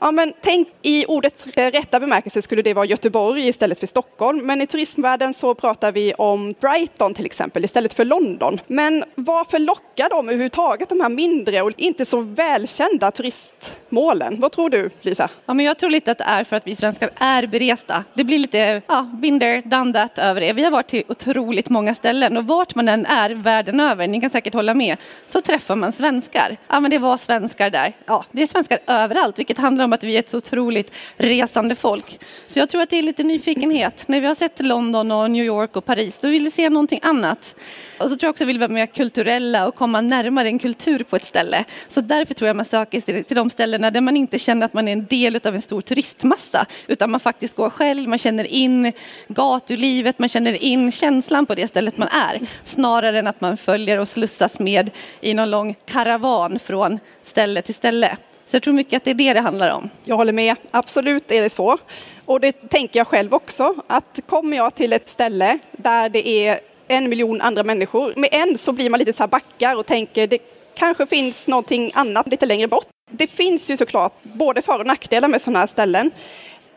Ja, 0.00 0.12
men 0.12 0.32
tänk 0.40 0.68
i 0.82 1.06
ordets 1.06 1.46
rätta 1.46 2.00
bemärkelse 2.00 2.42
skulle 2.42 2.62
det 2.62 2.74
vara 2.74 2.86
Göteborg 2.86 3.48
istället 3.48 3.80
för 3.80 3.86
Stockholm. 3.86 4.46
Men 4.46 4.60
i 4.62 4.66
turismvärlden 4.66 5.34
så 5.34 5.54
pratar 5.54 5.92
vi 5.92 6.14
om 6.14 6.54
Brighton 6.60 7.14
till 7.14 7.26
exempel 7.26 7.64
istället 7.64 7.94
för 7.94 8.04
London. 8.04 8.60
Men 8.66 9.04
varför 9.14 9.58
lockar 9.58 10.08
de 10.08 10.28
överhuvudtaget 10.28 10.88
de 10.88 11.00
här 11.00 11.08
mindre 11.08 11.62
och 11.62 11.72
inte 11.76 12.04
så 12.04 12.20
välkända 12.20 13.10
turistmålen? 13.10 14.40
Vad 14.40 14.52
tror 14.52 14.70
du 14.70 14.90
Lisa? 15.00 15.30
Ja, 15.46 15.54
men 15.54 15.66
jag 15.66 15.78
tror 15.78 15.90
lite 15.90 16.10
att 16.10 16.18
det 16.18 16.24
är 16.24 16.44
för 16.44 16.56
att 16.56 16.66
vi 16.66 16.76
svenskar 16.76 17.10
är 17.16 17.46
beresta. 17.46 18.04
Det 18.14 18.24
blir 18.24 18.38
lite 18.38 18.82
ja, 18.86 19.10
binder, 19.22 19.62
done 19.64 19.92
that 19.92 20.18
över 20.18 20.40
det. 20.40 20.52
Vi 20.52 20.64
har 20.64 20.70
varit 20.70 20.88
till 20.88 21.04
otroligt 21.08 21.68
många 21.68 21.94
ställen 21.94 22.36
och 22.36 22.44
vart 22.44 22.74
man 22.74 22.88
än 22.88 23.06
är 23.06 23.30
världen 23.30 23.80
över, 23.80 24.08
ni 24.08 24.20
kan 24.20 24.30
säkert 24.30 24.54
hålla 24.54 24.74
med, 24.74 24.96
så 25.30 25.40
träffar 25.40 25.76
man 25.76 25.92
svenskar. 25.92 26.56
Ja, 26.68 26.80
men 26.80 26.90
det 26.90 26.98
var 26.98 27.16
svenskar 27.16 27.70
där. 27.70 27.92
Ja, 28.06 28.24
det 28.32 28.42
är 28.42 28.46
svenskar 28.46 28.78
överallt, 28.86 29.38
vilket 29.38 29.58
handlar 29.58 29.85
om 29.86 29.92
att 29.92 30.04
vi 30.04 30.14
är 30.14 30.18
ett 30.18 30.30
så 30.30 30.38
otroligt 30.38 30.92
resande 31.16 31.74
folk. 31.74 32.20
Så 32.46 32.58
jag 32.58 32.68
tror 32.68 32.82
att 32.82 32.90
det 32.90 32.98
är 32.98 33.02
lite 33.02 33.22
nyfikenhet. 33.22 34.08
När 34.08 34.20
vi 34.20 34.26
har 34.26 34.34
sett 34.34 34.60
London 34.60 35.12
och 35.12 35.30
New 35.30 35.44
York 35.44 35.76
och 35.76 35.84
Paris, 35.84 36.18
då 36.20 36.28
vill 36.28 36.44
vi 36.44 36.50
se 36.50 36.70
någonting 36.70 37.00
annat. 37.02 37.54
Och 37.98 38.10
så 38.10 38.16
tror 38.16 38.22
jag 38.22 38.30
också 38.30 38.44
att 38.44 38.48
vi 38.48 38.52
vill 38.52 38.58
vara 38.58 38.68
mer 38.68 38.86
kulturella 38.86 39.68
och 39.68 39.74
komma 39.74 40.00
närmare 40.00 40.48
en 40.48 40.58
kultur 40.58 41.04
på 41.04 41.16
ett 41.16 41.24
ställe. 41.24 41.64
Så 41.88 42.00
därför 42.00 42.34
tror 42.34 42.46
jag 42.46 42.56
man 42.56 42.64
söker 42.64 43.00
sig 43.00 43.24
till 43.24 43.36
de 43.36 43.50
ställena 43.50 43.90
där 43.90 44.00
man 44.00 44.16
inte 44.16 44.38
känner 44.38 44.66
att 44.66 44.72
man 44.72 44.88
är 44.88 44.92
en 44.92 45.06
del 45.06 45.40
av 45.44 45.54
en 45.54 45.62
stor 45.62 45.80
turistmassa, 45.80 46.66
utan 46.86 47.10
man 47.10 47.20
faktiskt 47.20 47.56
går 47.56 47.70
själv, 47.70 48.08
man 48.08 48.18
känner 48.18 48.44
in 48.44 48.92
gatulivet, 49.28 50.18
man 50.18 50.28
känner 50.28 50.62
in 50.62 50.92
känslan 50.92 51.46
på 51.46 51.54
det 51.54 51.68
stället 51.68 51.98
man 51.98 52.08
är, 52.08 52.40
snarare 52.64 53.18
än 53.18 53.26
att 53.26 53.40
man 53.40 53.56
följer 53.56 53.98
och 53.98 54.08
slussas 54.08 54.58
med 54.58 54.90
i 55.20 55.34
någon 55.34 55.50
lång 55.50 55.74
karavan 55.86 56.58
från 56.58 56.98
ställe 57.22 57.62
till 57.62 57.74
ställe. 57.74 58.16
Så 58.46 58.56
jag 58.56 58.62
tror 58.62 58.74
mycket 58.74 58.96
att 58.96 59.04
det 59.04 59.10
är 59.10 59.14
det 59.14 59.32
det 59.32 59.40
handlar 59.40 59.74
om. 59.74 59.90
Jag 60.04 60.16
håller 60.16 60.32
med, 60.32 60.56
absolut 60.70 61.30
är 61.30 61.42
det 61.42 61.50
så. 61.50 61.78
Och 62.24 62.40
det 62.40 62.52
tänker 62.52 63.00
jag 63.00 63.06
själv 63.06 63.34
också, 63.34 63.74
att 63.86 64.20
kommer 64.26 64.56
jag 64.56 64.74
till 64.74 64.92
ett 64.92 65.10
ställe 65.10 65.58
där 65.72 66.08
det 66.08 66.28
är 66.28 66.60
en 66.88 67.08
miljon 67.08 67.40
andra 67.40 67.64
människor, 67.64 68.12
med 68.16 68.28
en 68.32 68.58
så 68.58 68.72
blir 68.72 68.90
man 68.90 68.98
lite 68.98 69.12
så 69.12 69.22
här 69.22 69.28
backar 69.28 69.76
och 69.76 69.86
tänker 69.86 70.26
det 70.26 70.38
kanske 70.74 71.06
finns 71.06 71.46
någonting 71.46 71.90
annat 71.94 72.28
lite 72.28 72.46
längre 72.46 72.68
bort. 72.68 72.86
Det 73.10 73.26
finns 73.26 73.70
ju 73.70 73.76
såklart 73.76 74.12
både 74.22 74.62
för 74.62 74.78
och 74.78 74.86
nackdelar 74.86 75.28
med 75.28 75.42
sådana 75.42 75.58
här 75.58 75.66
ställen 75.66 76.10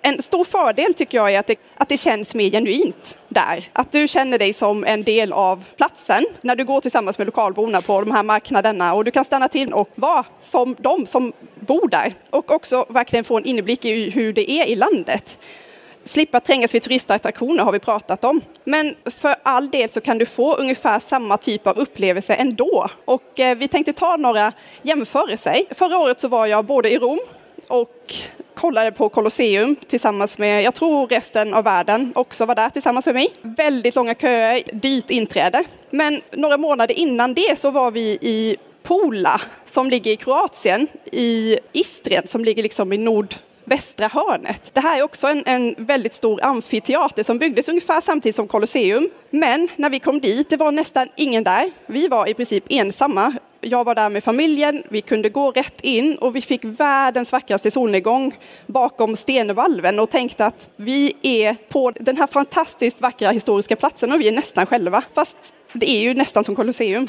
en 0.01 0.21
stor 0.21 0.43
fördel 0.43 0.93
tycker 0.93 1.17
jag 1.17 1.33
är 1.33 1.39
att 1.39 1.47
det, 1.47 1.59
att 1.75 1.89
det 1.89 1.97
känns 1.97 2.35
mer 2.35 2.49
genuint 2.49 3.17
där. 3.27 3.69
Att 3.73 3.91
du 3.91 4.07
känner 4.07 4.37
dig 4.37 4.53
som 4.53 4.83
en 4.83 5.03
del 5.03 5.33
av 5.33 5.63
platsen 5.77 6.25
när 6.41 6.55
du 6.55 6.65
går 6.65 6.81
tillsammans 6.81 7.17
med 7.17 7.25
lokalborna 7.25 7.81
på 7.81 7.99
de 7.99 8.11
här 8.11 8.23
marknaderna 8.23 8.93
och 8.93 9.05
du 9.05 9.11
kan 9.11 9.25
stanna 9.25 9.47
till 9.47 9.73
och 9.73 9.89
vara 9.95 10.25
som 10.41 10.75
de 10.79 11.05
som 11.05 11.33
bor 11.59 11.87
där 11.87 12.13
och 12.29 12.51
också 12.51 12.85
verkligen 12.89 13.25
få 13.25 13.37
en 13.37 13.45
inblick 13.45 13.85
i 13.85 14.09
hur 14.09 14.33
det 14.33 14.51
är 14.51 14.65
i 14.65 14.75
landet. 14.75 15.37
Slippa 16.03 16.39
trängas 16.39 16.73
vid 16.73 16.83
turistattraktioner 16.83 17.63
har 17.63 17.71
vi 17.71 17.79
pratat 17.79 18.23
om. 18.23 18.41
Men 18.63 18.95
för 19.05 19.35
all 19.43 19.69
del 19.69 19.89
så 19.89 20.01
kan 20.01 20.17
du 20.17 20.25
få 20.25 20.55
ungefär 20.55 20.99
samma 20.99 21.37
typ 21.37 21.67
av 21.67 21.77
upplevelse 21.77 22.33
ändå. 22.33 22.89
Och 23.05 23.39
eh, 23.39 23.57
vi 23.57 23.67
tänkte 23.67 23.93
ta 23.93 24.17
några 24.17 24.53
jämförelser. 24.81 25.61
Förra 25.75 25.97
året 25.97 26.19
så 26.19 26.27
var 26.27 26.45
jag 26.45 26.65
både 26.65 26.89
i 26.89 26.97
Rom 26.97 27.19
och 27.69 28.15
kollade 28.53 28.91
på 28.91 29.09
Colosseum 29.09 29.75
tillsammans 29.87 30.37
med, 30.37 30.63
jag 30.63 30.75
tror 30.75 31.07
resten 31.07 31.53
av 31.53 31.63
världen 31.63 32.11
också 32.15 32.45
var 32.45 32.55
där 32.55 32.69
tillsammans 32.69 33.05
med 33.05 33.15
mig. 33.15 33.33
Väldigt 33.41 33.95
långa 33.95 34.15
köer, 34.15 34.61
dyrt 34.73 35.11
inträde. 35.11 35.63
Men 35.89 36.21
några 36.31 36.57
månader 36.57 36.99
innan 36.99 37.33
det 37.33 37.59
så 37.59 37.71
var 37.71 37.91
vi 37.91 38.17
i 38.21 38.55
Pula 38.83 39.41
som 39.71 39.89
ligger 39.89 40.11
i 40.11 40.15
Kroatien, 40.15 40.87
i 41.11 41.57
Istrien 41.71 42.27
som 42.27 42.45
ligger 42.45 42.63
liksom 42.63 42.93
i 42.93 42.97
nord 42.97 43.35
västra 43.69 44.07
hörnet. 44.07 44.73
Det 44.73 44.81
här 44.81 44.97
är 44.97 45.03
också 45.03 45.27
en, 45.27 45.43
en, 45.45 45.75
väldigt 45.77 46.13
stor 46.13 46.43
amfiteater 46.43 47.23
som 47.23 47.37
byggdes 47.37 47.69
ungefär 47.69 48.01
samtidigt 48.01 48.35
som 48.35 48.47
Colosseum. 48.47 49.09
Men 49.29 49.67
när 49.75 49.89
vi 49.89 49.99
kom 49.99 50.19
dit, 50.19 50.49
det 50.49 50.57
var 50.57 50.71
nästan 50.71 51.07
ingen 51.15 51.43
där. 51.43 51.71
Vi 51.85 52.07
var 52.07 52.29
i 52.29 52.33
princip 52.33 52.63
ensamma 52.69 53.33
jag 53.61 53.83
var 53.83 53.95
där 53.95 54.09
med 54.09 54.23
familjen, 54.23 54.83
vi 54.89 55.01
kunde 55.01 55.29
gå 55.29 55.51
rätt 55.51 55.81
in 55.81 56.15
och 56.15 56.35
vi 56.35 56.41
fick 56.41 56.65
världens 56.65 57.31
vackraste 57.31 57.71
solnedgång 57.71 58.35
bakom 58.65 59.15
stenvalven 59.15 59.99
och 59.99 60.09
tänkte 60.09 60.45
att 60.45 60.69
vi 60.75 61.13
är 61.21 61.55
på 61.69 61.91
den 61.91 62.17
här 62.17 62.27
fantastiskt 62.27 63.01
vackra 63.01 63.31
historiska 63.31 63.75
platsen 63.75 64.11
och 64.11 64.19
vi 64.19 64.27
är 64.27 64.31
nästan 64.31 64.65
själva. 64.65 65.03
Fast 65.13 65.37
det 65.73 65.89
är 65.89 66.01
ju 66.01 66.13
nästan 66.13 66.43
som 66.43 66.55
Colosseum. 66.55 67.07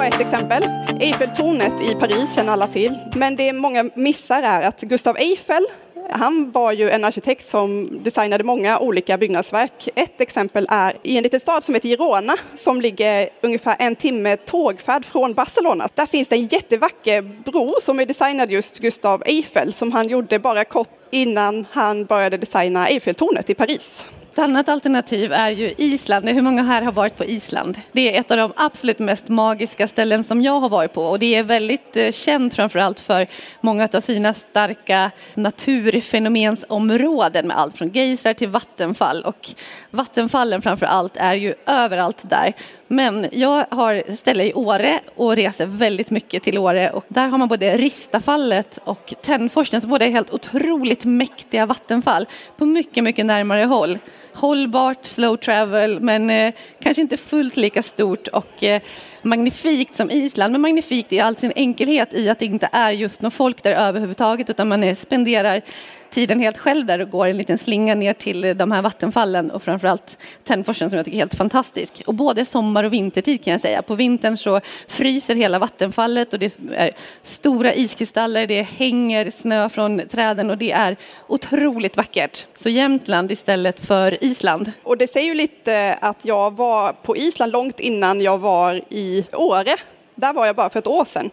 Bara 0.00 0.08
ett 0.08 0.20
exempel. 0.20 0.64
Eiffeltornet 1.00 1.72
i 1.82 1.94
Paris 1.94 2.34
känner 2.34 2.52
alla 2.52 2.66
till. 2.66 2.98
Men 3.14 3.36
det 3.36 3.52
många 3.52 3.90
missar 3.94 4.42
är 4.42 4.62
att 4.62 4.80
Gustav 4.80 5.16
Eiffel 5.16 5.66
han 6.10 6.50
var 6.50 6.72
ju 6.72 6.90
en 6.90 7.04
arkitekt 7.04 7.48
som 7.48 7.88
designade 8.02 8.44
många 8.44 8.78
olika 8.78 9.18
byggnadsverk. 9.18 9.88
Ett 9.94 10.20
exempel 10.20 10.66
är 10.70 10.96
i 11.02 11.16
en 11.16 11.22
liten 11.22 11.40
stad 11.40 11.64
som 11.64 11.74
heter 11.74 11.88
Girona 11.88 12.36
som 12.58 12.80
ligger 12.80 13.28
ungefär 13.40 13.76
en 13.78 13.96
timme 13.96 14.36
tågfärd 14.36 15.04
från 15.04 15.34
Barcelona. 15.34 15.88
Där 15.94 16.06
finns 16.06 16.28
det 16.28 16.36
en 16.36 16.46
jättevacker 16.46 17.22
bro 17.22 17.74
som 17.80 18.00
är 18.00 18.06
designad 18.06 18.50
just 18.50 18.78
Gustav 18.78 19.22
Eiffel 19.26 19.72
som 19.72 19.92
han 19.92 20.08
gjorde 20.08 20.38
bara 20.38 20.64
kort 20.64 20.88
innan 21.10 21.66
han 21.70 22.04
började 22.04 22.36
designa 22.36 22.88
Eiffeltornet 22.88 23.50
i 23.50 23.54
Paris. 23.54 24.04
Ett 24.32 24.38
annat 24.38 24.68
alternativ 24.68 25.32
är 25.32 25.50
ju 25.50 25.74
Island. 25.76 26.28
Hur 26.28 26.42
många 26.42 26.62
här 26.62 26.82
har 26.82 26.92
varit 26.92 27.16
på 27.16 27.24
Island? 27.24 27.80
Det 27.92 28.16
är 28.16 28.20
ett 28.20 28.30
av 28.30 28.36
de 28.36 28.52
absolut 28.56 28.98
mest 28.98 29.28
magiska 29.28 29.88
ställen 29.88 30.24
som 30.24 30.42
jag 30.42 30.60
har 30.60 30.68
varit 30.68 30.92
på 30.92 31.04
och 31.04 31.18
det 31.18 31.34
är 31.34 31.42
väldigt 31.42 31.96
eh, 31.96 32.12
känt 32.12 32.54
framförallt 32.54 33.00
för 33.00 33.26
många 33.60 33.88
av 33.92 34.00
sina 34.00 34.34
starka 34.34 35.10
naturfenomensområden 35.34 37.46
med 37.46 37.58
allt 37.58 37.76
från 37.76 37.88
gejsrar 37.88 38.34
till 38.34 38.48
vattenfall 38.48 39.22
och 39.22 39.48
vattenfallen 39.90 40.62
framför 40.62 40.86
allt 40.86 41.16
är 41.16 41.34
ju 41.34 41.54
överallt 41.66 42.30
där. 42.30 42.54
Men 42.92 43.26
jag 43.32 43.66
har 43.70 44.16
ställe 44.16 44.44
i 44.44 44.54
Åre 44.54 45.00
och 45.14 45.36
reser 45.36 45.66
väldigt 45.66 46.10
mycket 46.10 46.42
till 46.42 46.58
Åre 46.58 46.90
och 46.90 47.04
där 47.08 47.28
har 47.28 47.38
man 47.38 47.48
både 47.48 47.76
Ristafallet 47.76 48.78
och 48.84 49.14
Tännforsen 49.22 49.80
som 49.80 49.90
båda 49.90 50.04
är 50.06 50.10
helt 50.10 50.30
otroligt 50.30 51.04
mäktiga 51.04 51.66
vattenfall 51.66 52.26
på 52.56 52.66
mycket, 52.66 53.04
mycket 53.04 53.26
närmare 53.26 53.64
håll. 53.64 53.98
Hållbart, 54.32 55.06
slow 55.06 55.36
travel, 55.36 56.00
men 56.00 56.30
eh, 56.30 56.54
kanske 56.80 57.02
inte 57.02 57.16
fullt 57.16 57.56
lika 57.56 57.82
stort 57.82 58.28
och 58.28 58.64
eh, 58.64 58.82
magnifikt 59.22 59.96
som 59.96 60.10
Island, 60.10 60.52
men 60.52 60.60
magnifikt 60.60 61.12
i 61.12 61.20
all 61.20 61.36
sin 61.36 61.52
enkelhet 61.56 62.14
i 62.14 62.28
att 62.28 62.38
det 62.38 62.46
inte 62.46 62.68
är 62.72 62.90
just 62.90 63.22
något 63.22 63.34
folk 63.34 63.62
där 63.62 63.72
överhuvudtaget 63.72 64.50
utan 64.50 64.68
man 64.68 64.82
eh, 64.82 64.96
spenderar 64.96 65.62
tiden 66.10 66.40
helt 66.40 66.58
själv 66.58 66.86
där 66.86 66.98
och 66.98 67.10
går 67.10 67.26
en 67.26 67.36
liten 67.36 67.58
slinga 67.58 67.94
ner 67.94 68.12
till 68.12 68.56
de 68.56 68.72
här 68.72 68.82
vattenfallen 68.82 69.50
och 69.50 69.62
framförallt 69.62 70.18
Tännforsen 70.44 70.90
som 70.90 70.96
jag 70.96 71.04
tycker 71.04 71.16
är 71.16 71.20
helt 71.20 71.34
fantastisk. 71.34 72.02
Och 72.06 72.14
både 72.14 72.44
sommar 72.44 72.84
och 72.84 72.92
vintertid 72.92 73.44
kan 73.44 73.52
jag 73.52 73.60
säga. 73.60 73.82
På 73.82 73.94
vintern 73.94 74.36
så 74.36 74.60
fryser 74.88 75.34
hela 75.34 75.58
vattenfallet 75.58 76.32
och 76.32 76.38
det 76.38 76.58
är 76.74 76.90
stora 77.22 77.74
iskristaller, 77.74 78.46
det 78.46 78.62
hänger 78.62 79.30
snö 79.30 79.68
från 79.68 80.02
träden 80.08 80.50
och 80.50 80.58
det 80.58 80.72
är 80.72 80.96
otroligt 81.26 81.96
vackert. 81.96 82.46
Så 82.56 82.68
Jämtland 82.68 83.32
istället 83.32 83.86
för 83.86 84.24
Island. 84.24 84.72
Och 84.82 84.96
det 84.98 85.12
säger 85.12 85.28
ju 85.28 85.34
lite 85.34 85.98
att 86.00 86.24
jag 86.24 86.56
var 86.56 86.92
på 86.92 87.16
Island 87.16 87.52
långt 87.52 87.80
innan 87.80 88.20
jag 88.20 88.38
var 88.38 88.80
i 88.88 89.26
Åre 89.32 89.76
där 90.20 90.32
var 90.32 90.46
jag 90.46 90.56
bara 90.56 90.70
för 90.70 90.78
ett 90.78 90.86
år 90.86 91.04
sedan. 91.04 91.30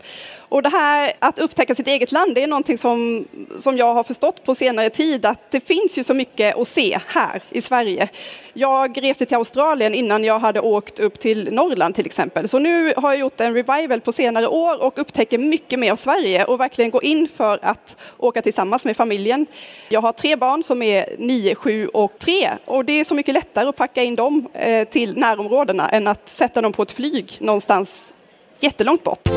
Och 0.50 0.64
det 0.64 0.70
här 0.70 1.12
att 1.20 1.40
upptäcka 1.40 1.76
sitt 1.76 1.88
eget 1.88 2.12
land, 2.12 2.36
det 2.36 2.44
är 2.44 2.48
någonting 2.48 2.78
som, 2.78 3.26
som 3.58 3.78
jag 3.78 3.94
har 3.94 4.04
förstått 4.04 4.44
på 4.44 4.56
senare 4.56 4.90
tid 4.90 5.26
att 5.26 5.52
det 5.52 5.60
finns 5.60 5.98
ju 5.98 6.04
så 6.04 6.14
mycket 6.14 6.58
att 6.58 6.68
se 6.68 7.00
här 7.08 7.42
i 7.50 7.62
Sverige. 7.62 8.10
Jag 8.54 9.04
reste 9.04 9.26
till 9.26 9.38
Australien 9.38 9.94
innan 9.94 10.24
jag 10.24 10.40
hade 10.40 10.60
åkt 10.60 11.00
upp 11.00 11.20
till 11.20 11.54
Norrland 11.54 11.96
till 11.96 12.06
exempel. 12.06 12.48
Så 12.48 12.60
nu 12.60 12.94
har 12.98 13.12
jag 13.12 13.20
gjort 13.20 13.40
en 13.40 13.54
revival 13.54 14.02
på 14.02 14.12
senare 14.12 14.48
år 14.48 14.84
och 14.84 15.00
upptäcker 15.00 15.38
mycket 15.38 15.80
mer 15.80 15.92
av 15.92 15.96
Sverige 15.96 16.46
och 16.46 16.60
verkligen 16.60 16.92
går 16.92 17.04
in 17.04 17.28
för 17.36 17.60
att 17.62 17.98
åka 18.18 18.42
tillsammans 18.42 18.86
med 18.86 18.98
familjen. 18.98 19.46
Jag 19.90 20.02
har 20.02 20.12
tre 20.12 20.36
barn 20.36 20.64
som 20.64 20.82
är 20.82 21.16
9, 21.18 21.56
7 21.56 21.88
och 21.88 22.20
3 22.20 22.50
och 22.66 22.86
det 22.86 22.94
är 22.94 23.04
så 23.04 23.16
mycket 23.16 23.34
lättare 23.34 23.70
att 23.70 23.76
packa 23.76 24.04
in 24.04 24.16
dem 24.16 24.48
eh, 24.54 24.88
till 24.88 25.18
närområdena 25.18 25.90
än 25.90 26.08
att 26.08 26.30
sätta 26.30 26.62
dem 26.62 26.74
på 26.74 26.82
ett 26.82 26.92
flyg 26.92 27.38
någonstans 27.40 28.14
jättelångt 28.60 29.04
bort. 29.04 29.28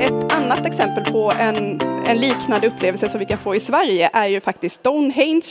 Ett 0.00 0.32
annat 0.32 0.66
exempel 0.66 1.04
på 1.04 1.32
en, 1.40 1.80
en 2.04 2.18
liknande 2.18 2.66
upplevelse 2.66 3.08
som 3.08 3.20
vi 3.20 3.26
kan 3.26 3.38
få 3.38 3.54
i 3.54 3.60
Sverige 3.60 4.10
är 4.12 4.26
ju 4.26 4.40
faktiskt 4.40 4.74
Stonehenge 4.74 5.46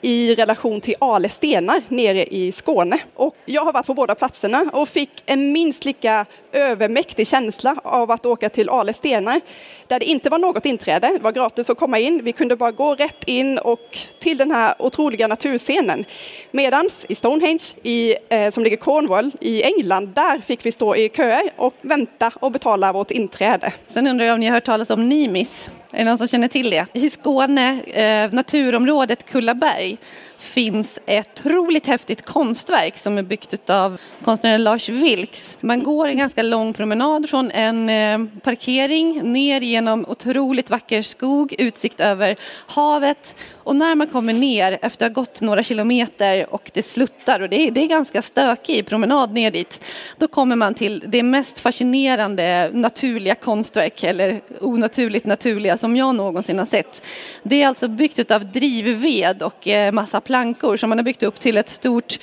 i 0.00 0.34
relation 0.34 0.80
till 0.80 0.94
Ale 0.98 1.28
stenar 1.28 1.82
nere 1.88 2.24
i 2.24 2.52
Skåne. 2.52 2.98
Och 3.14 3.36
jag 3.44 3.64
har 3.64 3.72
varit 3.72 3.86
på 3.86 3.94
båda 3.94 4.14
platserna 4.14 4.70
och 4.72 4.88
fick 4.88 5.22
en 5.26 5.52
minst 5.52 5.84
lika 5.84 6.26
övermäktig 6.52 7.28
känsla 7.28 7.76
av 7.84 8.10
att 8.10 8.26
åka 8.26 8.48
till 8.48 8.68
Ale 8.68 8.92
stenar 8.92 9.40
där 9.88 9.98
det 9.98 10.06
inte 10.06 10.30
var 10.30 10.38
något 10.38 10.66
inträde, 10.66 11.08
det 11.08 11.18
var 11.18 11.32
gratis 11.32 11.70
att 11.70 11.78
komma 11.78 11.98
in, 11.98 12.24
vi 12.24 12.32
kunde 12.32 12.56
bara 12.56 12.70
gå 12.70 12.94
rätt 12.94 13.24
in 13.26 13.58
och 13.58 13.98
till 14.18 14.36
den 14.36 14.50
här 14.50 14.74
otroliga 14.78 15.28
naturscenen. 15.28 16.04
Medans 16.50 17.06
i 17.08 17.14
Stonehenge, 17.14 17.62
i, 17.82 18.16
eh, 18.28 18.50
som 18.50 18.64
ligger 18.64 18.76
Cornwall 18.76 19.30
i 19.40 19.62
England, 19.62 20.08
där 20.14 20.38
fick 20.38 20.66
vi 20.66 20.72
stå 20.72 20.96
i 20.96 21.08
köer 21.08 21.50
och 21.56 21.74
vänta 21.80 22.32
och 22.34 22.52
betala 22.52 22.92
vårt 22.92 23.10
inträde. 23.10 23.72
Sen 23.88 24.06
undrar 24.06 24.26
jag 24.26 24.34
om 24.34 24.40
ni 24.40 24.46
har 24.46 24.54
hört 24.54 24.64
talas 24.64 24.90
om 24.90 25.08
Nimis? 25.08 25.70
Är 25.92 25.98
det 25.98 26.04
någon 26.04 26.18
som 26.18 26.28
känner 26.28 26.48
till 26.48 26.70
det? 26.70 26.86
I 26.92 27.10
Skåne, 27.10 27.82
eh, 27.82 28.32
naturområdet 28.32 29.26
Kullaberg, 29.26 29.98
finns 30.38 30.98
ett 31.06 31.40
otroligt 31.40 31.86
häftigt 31.86 32.24
konstverk 32.24 32.98
som 32.98 33.18
är 33.18 33.22
byggt 33.22 33.70
av 33.70 33.98
konstnären 34.24 34.64
Lars 34.64 34.88
Vilks. 34.88 35.58
Man 35.60 35.82
går 35.82 36.06
en 36.06 36.18
ganska 36.18 36.42
lång 36.42 36.72
promenad 36.72 37.30
från 37.30 37.50
en 37.50 37.88
eh, 37.88 38.40
parkering 38.42 39.32
ner 39.32 39.60
genom 39.60 40.04
otroligt 40.08 40.70
vacker 40.70 41.02
skog, 41.02 41.54
utsikt 41.58 42.00
över 42.00 42.36
havet 42.66 43.34
och 43.64 43.76
när 43.76 43.94
man 43.94 44.06
kommer 44.06 44.32
ner 44.32 44.78
efter 44.82 45.06
att 45.06 45.16
ha 45.16 45.22
gått 45.22 45.40
några 45.40 45.62
kilometer 45.62 46.54
och 46.54 46.70
det 46.74 46.82
sluttar 46.82 47.40
och 47.40 47.48
det 47.48 47.56
är, 47.56 47.70
det 47.70 47.80
är 47.80 47.86
ganska 47.86 48.22
stökig 48.22 48.86
promenad 48.86 49.32
ner 49.32 49.50
dit, 49.50 49.84
då 50.18 50.28
kommer 50.28 50.56
man 50.56 50.74
till 50.74 51.04
det 51.06 51.22
mest 51.22 51.60
fascinerande 51.60 52.70
naturliga 52.72 53.34
konstverk 53.34 54.02
eller 54.02 54.40
onaturligt 54.60 55.26
naturliga 55.26 55.76
som 55.78 55.96
jag 55.96 56.14
någonsin 56.14 56.58
har 56.58 56.66
sett. 56.66 57.02
Det 57.42 57.62
är 57.62 57.68
alltså 57.68 57.88
byggt 57.88 58.30
av 58.30 58.46
drivved 58.52 59.42
och 59.42 59.68
eh, 59.68 59.92
massa 59.92 60.20
plankor 60.20 60.76
som 60.76 60.88
man 60.88 60.98
har 60.98 61.04
byggt 61.04 61.22
upp 61.22 61.40
till 61.40 61.56
ett 61.56 61.68
stort 61.68 62.18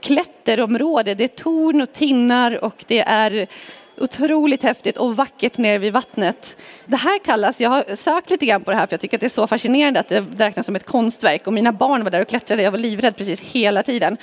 klätterområde. 0.00 1.14
Det 1.14 1.24
är 1.24 1.28
torn 1.28 1.80
och 1.80 1.92
tinnar 1.92 2.64
och 2.64 2.84
det 2.86 3.00
är 3.00 3.48
otroligt 4.00 4.62
häftigt 4.62 4.96
och 4.96 5.16
vackert 5.16 5.58
nere 5.58 5.78
vid 5.78 5.92
vattnet. 5.92 6.56
Det 6.84 6.96
här 6.96 7.18
kallas, 7.18 7.60
jag 7.60 7.70
har 7.70 7.96
sökt 7.96 8.30
lite 8.30 8.46
grann 8.46 8.64
på 8.64 8.70
det 8.70 8.76
här 8.76 8.86
för 8.86 8.92
jag 8.92 9.00
tycker 9.00 9.16
att 9.16 9.20
det 9.20 9.26
är 9.26 9.30
så 9.30 9.46
fascinerande 9.46 10.00
att 10.00 10.08
det 10.08 10.24
räknas 10.36 10.66
som 10.66 10.76
ett 10.76 10.86
konstverk 10.86 11.46
och 11.46 11.52
mina 11.52 11.72
barn 11.72 12.04
var 12.04 12.10
där 12.10 12.20
och 12.20 12.28
klättrade, 12.28 12.62
jag 12.62 12.70
var 12.70 12.78
livrädd 12.78 13.16
precis 13.16 13.40
hela 13.40 13.82
tiden. 13.82 14.16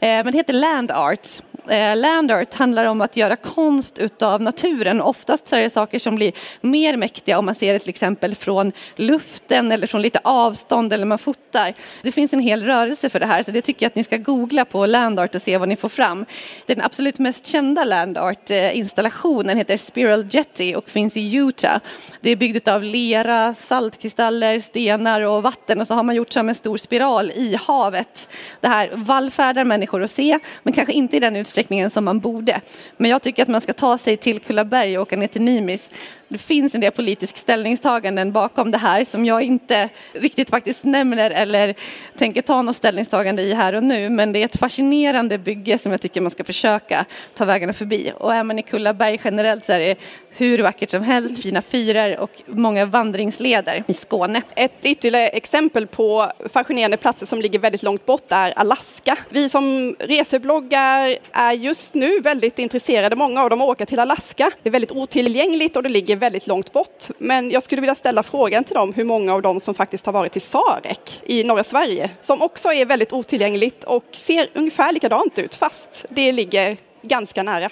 Eh, 0.00 0.08
men 0.08 0.26
det 0.26 0.38
heter 0.38 0.52
land 0.52 0.90
art 0.90 1.28
eh, 1.70 1.96
land 1.96 2.30
art 2.30 2.54
handlar 2.54 2.84
om 2.84 3.00
att 3.00 3.16
göra 3.16 3.36
konst 3.36 3.98
utav 3.98 4.42
naturen. 4.42 5.00
Oftast 5.00 5.48
så 5.48 5.56
är 5.56 5.62
det 5.62 5.70
saker 5.70 5.98
som 5.98 6.14
blir 6.14 6.32
mer 6.60 6.96
mäktiga 6.96 7.38
om 7.38 7.44
man 7.44 7.54
ser 7.54 7.72
det 7.72 7.78
till 7.78 7.88
exempel 7.88 8.34
från 8.34 8.72
luften 8.96 9.72
eller 9.72 9.86
från 9.86 10.02
lite 10.02 10.20
avstånd 10.24 10.92
eller 10.92 11.06
man 11.06 11.18
fotar. 11.18 11.74
Det 12.02 12.12
finns 12.12 12.32
en 12.32 12.40
hel 12.40 12.64
rörelse 12.64 13.10
för 13.10 13.20
det 13.20 13.26
här 13.26 13.42
så 13.42 13.50
det 13.50 13.62
tycker 13.62 13.84
jag 13.84 13.90
att 13.90 13.96
ni 13.96 14.04
ska 14.04 14.16
googla 14.16 14.64
på 14.64 14.86
land 14.86 15.20
art 15.20 15.34
och 15.34 15.42
se 15.42 15.58
vad 15.58 15.68
ni 15.68 15.76
får 15.76 15.88
fram. 15.88 16.26
Den 16.66 16.82
absolut 16.82 17.18
mest 17.18 17.46
kända 17.46 17.84
land 17.84 18.18
art 18.18 18.50
eh, 18.50 18.78
installationen 18.78 19.56
heter 19.56 19.76
Spiral 19.76 20.26
Jetty 20.30 20.74
och 20.74 20.90
finns 20.90 21.16
i 21.16 21.36
Utah. 21.36 21.80
Det 22.20 22.30
är 22.30 22.36
byggt 22.36 22.68
av 22.68 22.82
lera, 22.82 23.54
saltkristaller, 23.54 24.60
stenar 24.60 25.20
och 25.20 25.42
vatten 25.42 25.80
och 25.80 25.86
så 25.86 25.94
har 25.94 26.02
man 26.02 26.14
gjort 26.14 26.32
som 26.32 26.48
en 26.48 26.54
stor 26.54 26.76
spiral 26.76 27.30
i 27.30 27.58
havet. 27.66 28.28
Det 28.60 28.68
här 28.68 28.90
vallfärdar 28.92 29.64
människor 29.64 30.02
att 30.02 30.10
se 30.10 30.38
men 30.62 30.72
kanske 30.72 30.92
inte 30.92 31.16
i 31.16 31.20
den 31.20 31.36
utsträckningen 31.36 31.57
utsträckningen 31.58 31.90
som 31.90 32.04
man 32.04 32.20
borde. 32.20 32.60
Men 32.96 33.10
jag 33.10 33.22
tycker 33.22 33.42
att 33.42 33.48
man 33.48 33.60
ska 33.60 33.72
ta 33.72 33.98
sig 33.98 34.16
till 34.16 34.40
Kullaberg 34.40 34.98
och 34.98 35.02
åka 35.02 35.16
ner 35.16 35.28
till 35.28 35.42
Nimis 35.42 35.90
det 36.28 36.38
finns 36.38 36.74
en 36.74 36.80
del 36.80 36.92
politiska 36.92 37.38
ställningstaganden 37.38 38.32
bakom 38.32 38.70
det 38.70 38.78
här 38.78 39.04
som 39.04 39.24
jag 39.24 39.42
inte 39.42 39.88
riktigt 40.12 40.50
faktiskt 40.50 40.84
nämner 40.84 41.30
eller 41.30 41.74
tänker 42.18 42.42
ta 42.42 42.62
något 42.62 42.76
ställningstagande 42.76 43.42
i 43.42 43.54
här 43.54 43.72
och 43.72 43.82
nu. 43.82 44.10
Men 44.10 44.32
det 44.32 44.38
är 44.38 44.44
ett 44.44 44.58
fascinerande 44.58 45.38
bygge 45.38 45.78
som 45.78 45.92
jag 45.92 46.00
tycker 46.00 46.20
man 46.20 46.30
ska 46.30 46.44
försöka 46.44 47.04
ta 47.34 47.44
vägarna 47.44 47.72
förbi. 47.72 48.12
Och 48.18 48.34
är 48.34 48.42
man 48.42 48.58
i 48.58 48.62
Kullaberg 48.62 49.20
generellt 49.24 49.64
så 49.64 49.72
är 49.72 49.78
det 49.78 49.98
hur 50.38 50.62
vackert 50.62 50.90
som 50.90 51.02
helst, 51.02 51.42
fina 51.42 51.62
fyrar 51.62 52.16
och 52.16 52.30
många 52.46 52.86
vandringsleder 52.86 53.84
i 53.86 53.94
Skåne. 53.94 54.42
Ett 54.54 54.72
ytterligare 54.82 55.28
exempel 55.28 55.86
på 55.86 56.26
fascinerande 56.52 56.96
platser 56.96 57.26
som 57.26 57.40
ligger 57.40 57.58
väldigt 57.58 57.82
långt 57.82 58.06
bort 58.06 58.32
är 58.32 58.58
Alaska. 58.58 59.16
Vi 59.28 59.48
som 59.48 59.96
resebloggar 59.98 61.16
är 61.32 61.52
just 61.52 61.94
nu 61.94 62.20
väldigt 62.20 62.58
intresserade, 62.58 63.16
många 63.16 63.42
av 63.42 63.50
dem, 63.50 63.62
åker 63.62 63.84
till 63.84 63.98
Alaska. 63.98 64.50
Det 64.62 64.68
är 64.68 64.70
väldigt 64.70 64.92
otillgängligt 64.92 65.76
och 65.76 65.82
det 65.82 65.88
ligger 65.88 66.16
väldigt 66.18 66.46
långt 66.46 66.72
bort. 66.72 67.04
Men 67.18 67.50
jag 67.50 67.62
skulle 67.62 67.80
vilja 67.80 67.94
ställa 67.94 68.22
frågan 68.22 68.64
till 68.64 68.74
dem 68.74 68.92
hur 68.92 69.04
många 69.04 69.34
av 69.34 69.42
dem 69.42 69.60
som 69.60 69.74
faktiskt 69.74 70.06
har 70.06 70.12
varit 70.12 70.36
i 70.36 70.40
Sarek 70.40 71.20
i 71.26 71.44
norra 71.44 71.64
Sverige, 71.64 72.10
som 72.20 72.42
också 72.42 72.72
är 72.72 72.86
väldigt 72.86 73.12
otillgängligt 73.12 73.84
och 73.84 74.04
ser 74.12 74.50
ungefär 74.54 74.92
likadant 74.92 75.38
ut 75.38 75.54
fast 75.54 76.06
det 76.08 76.32
ligger 76.32 76.76
ganska 77.02 77.42
nära. 77.42 77.70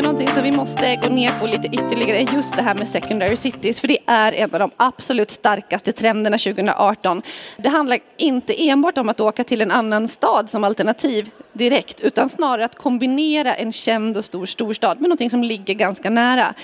Med 0.00 0.04
någonting 0.04 0.34
som 0.34 0.42
vi 0.42 0.52
måste 0.52 0.96
gå 0.96 1.08
ner 1.08 1.40
på 1.40 1.46
lite 1.46 1.66
ytterligare 1.66 2.18
är 2.18 2.34
just 2.34 2.56
det 2.56 2.62
här 2.62 2.74
med 2.74 2.88
secondary 2.88 3.36
cities, 3.36 3.80
för 3.80 3.88
det 3.88 3.98
är 4.06 4.32
en 4.32 4.54
av 4.54 4.58
de 4.58 4.70
absolut 4.76 5.30
starkaste 5.30 5.92
trenderna 5.92 6.38
2018. 6.38 7.22
Det 7.56 7.68
handlar 7.68 7.98
inte 8.16 8.68
enbart 8.68 8.98
om 8.98 9.08
att 9.08 9.20
åka 9.20 9.44
till 9.44 9.60
en 9.60 9.70
annan 9.70 10.08
stad 10.08 10.50
som 10.50 10.64
alternativ 10.64 11.30
direkt, 11.52 12.00
utan 12.00 12.28
snarare 12.28 12.64
att 12.64 12.74
kombinera 12.74 13.54
en 13.54 13.72
känd 13.72 14.16
och 14.16 14.24
stor 14.24 14.46
storstad 14.46 15.00
med 15.00 15.08
någonting 15.08 15.30
som 15.30 15.44
ligger 15.44 15.74
ganska 15.74 16.10
nära. 16.10 16.54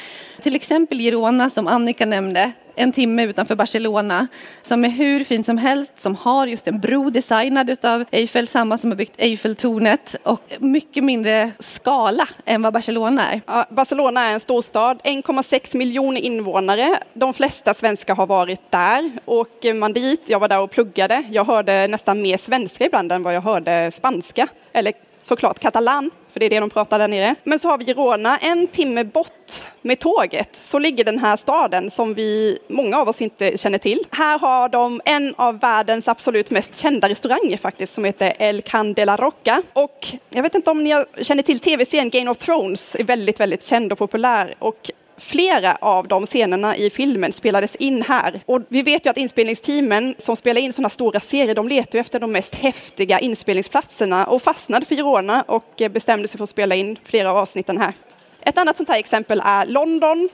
Till 0.43 0.55
exempel 0.55 0.99
Girona 0.99 1.51
som 1.51 1.67
Annika 1.67 2.07
nämnde, 2.07 2.53
en 2.77 2.93
timme 2.93 3.25
utanför 3.25 3.55
Barcelona 3.55 4.27
som 4.63 4.85
är 4.85 4.89
hur 4.89 5.25
fint 5.25 5.47
som 5.47 5.59
helst, 5.59 5.93
som 5.97 6.15
har 6.15 6.47
just 6.47 6.69
en 6.69 6.81
bro 6.81 7.11
designad 7.11 7.71
utav 7.71 8.05
Eiffel, 8.11 8.49
samma 8.49 8.79
som 8.79 8.91
har 8.91 8.97
byggt 8.97 9.15
Eiffeltornet 9.17 10.17
och 10.23 10.41
mycket 10.59 11.05
mindre 11.05 11.53
skala 11.59 12.29
än 12.45 12.63
vad 12.63 12.73
Barcelona 12.73 13.33
är. 13.33 13.41
Ja, 13.47 13.67
Barcelona 13.71 14.25
är 14.25 14.35
en 14.35 14.41
storstad, 14.41 15.01
1,6 15.05 15.77
miljoner 15.77 16.21
invånare. 16.21 16.99
De 17.15 17.35
flesta 17.35 17.75
svenskar 17.75 18.15
har 18.15 18.27
varit 18.27 18.71
där. 18.71 19.11
Åker 19.25 19.75
man 19.75 19.93
dit, 19.93 20.23
jag 20.27 20.41
var 20.41 20.49
där 20.49 20.61
och 20.61 20.71
pluggade, 20.71 21.25
jag 21.31 21.45
hörde 21.45 21.89
nästan 21.89 22.23
mer 22.23 22.37
svenska 22.37 22.87
ibland 22.87 23.13
än 23.13 23.23
vad 23.23 23.35
jag 23.35 23.41
hörde 23.41 23.91
spanska, 23.95 24.49
eller 24.73 24.93
såklart 25.23 25.59
katalan, 25.59 26.11
för 26.37 26.41
det 26.41 26.47
är 26.47 26.51
det 26.51 26.61
de 26.61 26.71
pratar 26.71 26.99
där 26.99 27.09
nere. 27.09 27.35
Men 27.45 27.59
så 27.59 27.69
har 27.69 27.79
vi 27.79 27.85
Girona, 27.85 28.39
en 28.39 28.67
timme 28.67 29.05
bort 29.05 29.53
med 29.83 29.99
tåget 29.99 30.49
så 30.65 30.79
ligger 30.79 31.05
den 31.05 31.19
här 31.19 31.37
staden 31.37 31.91
som 31.91 32.15
vi, 32.15 32.59
många 32.69 32.99
av 32.99 33.09
oss 33.09 33.23
inte 33.23 33.59
känner 33.59 33.79
till. 33.79 34.01
Här 34.11 34.39
har 34.39 34.69
de 34.69 35.01
en 35.05 35.35
av 35.37 35.61
världens 35.61 36.09
absolut 36.09 36.51
mest 36.51 36.77
kända 36.77 37.09
restauranger 37.09 37.57
faktiskt 37.57 37.95
som 37.95 38.05
heter 38.05 38.33
El 38.39 38.63
Can 38.63 38.95
de 38.95 39.05
la 39.05 39.17
Rocca. 39.17 39.63
Och 39.73 40.09
jag 40.31 40.43
vet 40.43 40.55
inte 40.55 40.71
om 40.71 40.85
ni 40.85 41.05
känner 41.23 41.43
till 41.43 41.61
tv-serien 41.61 42.11
Game 42.11 42.31
of 42.31 42.39
Thrones, 42.39 42.95
är 42.95 43.05
väldigt, 43.05 43.41
väldigt 43.41 43.65
känd 43.65 43.93
och 43.93 43.99
populär. 43.99 44.55
Och 44.59 44.91
Flera 45.19 45.77
av 45.81 46.09
de 46.09 46.27
scenerna 46.27 46.77
i 46.77 46.91
filmen 46.91 47.33
spelades 47.33 47.77
in 47.77 48.03
här. 48.03 48.41
Och 48.47 48.63
vi 48.69 48.83
vet 48.83 49.07
ju 49.07 49.11
att 49.11 49.17
inspelningsteamen 49.17 50.15
som 50.19 50.37
spelar 50.37 50.61
in 50.61 50.73
sådana 50.73 50.89
stora 50.89 51.21
serier, 51.21 51.55
de 51.55 51.69
letar 51.69 51.99
efter 51.99 52.21
de 52.21 52.33
mest 52.33 52.55
häftiga 52.55 53.19
inspelningsplatserna 53.19 54.27
och 54.27 54.43
fastnade 54.43 54.87
för 54.87 54.95
Girona 54.95 55.43
och 55.43 55.83
bestämde 55.91 56.29
sig 56.29 56.39
för 56.39 56.43
att 56.43 56.51
spela 56.51 56.75
in 56.75 56.99
flera 57.05 57.31
av 57.31 57.37
avsnitten 57.37 57.79
här. 57.79 57.93
Ett 58.41 58.59
annat 58.59 58.77
sånt 58.77 58.89
här 58.89 58.99
exempel 58.99 59.43
är 59.45 59.67
London 59.67 60.29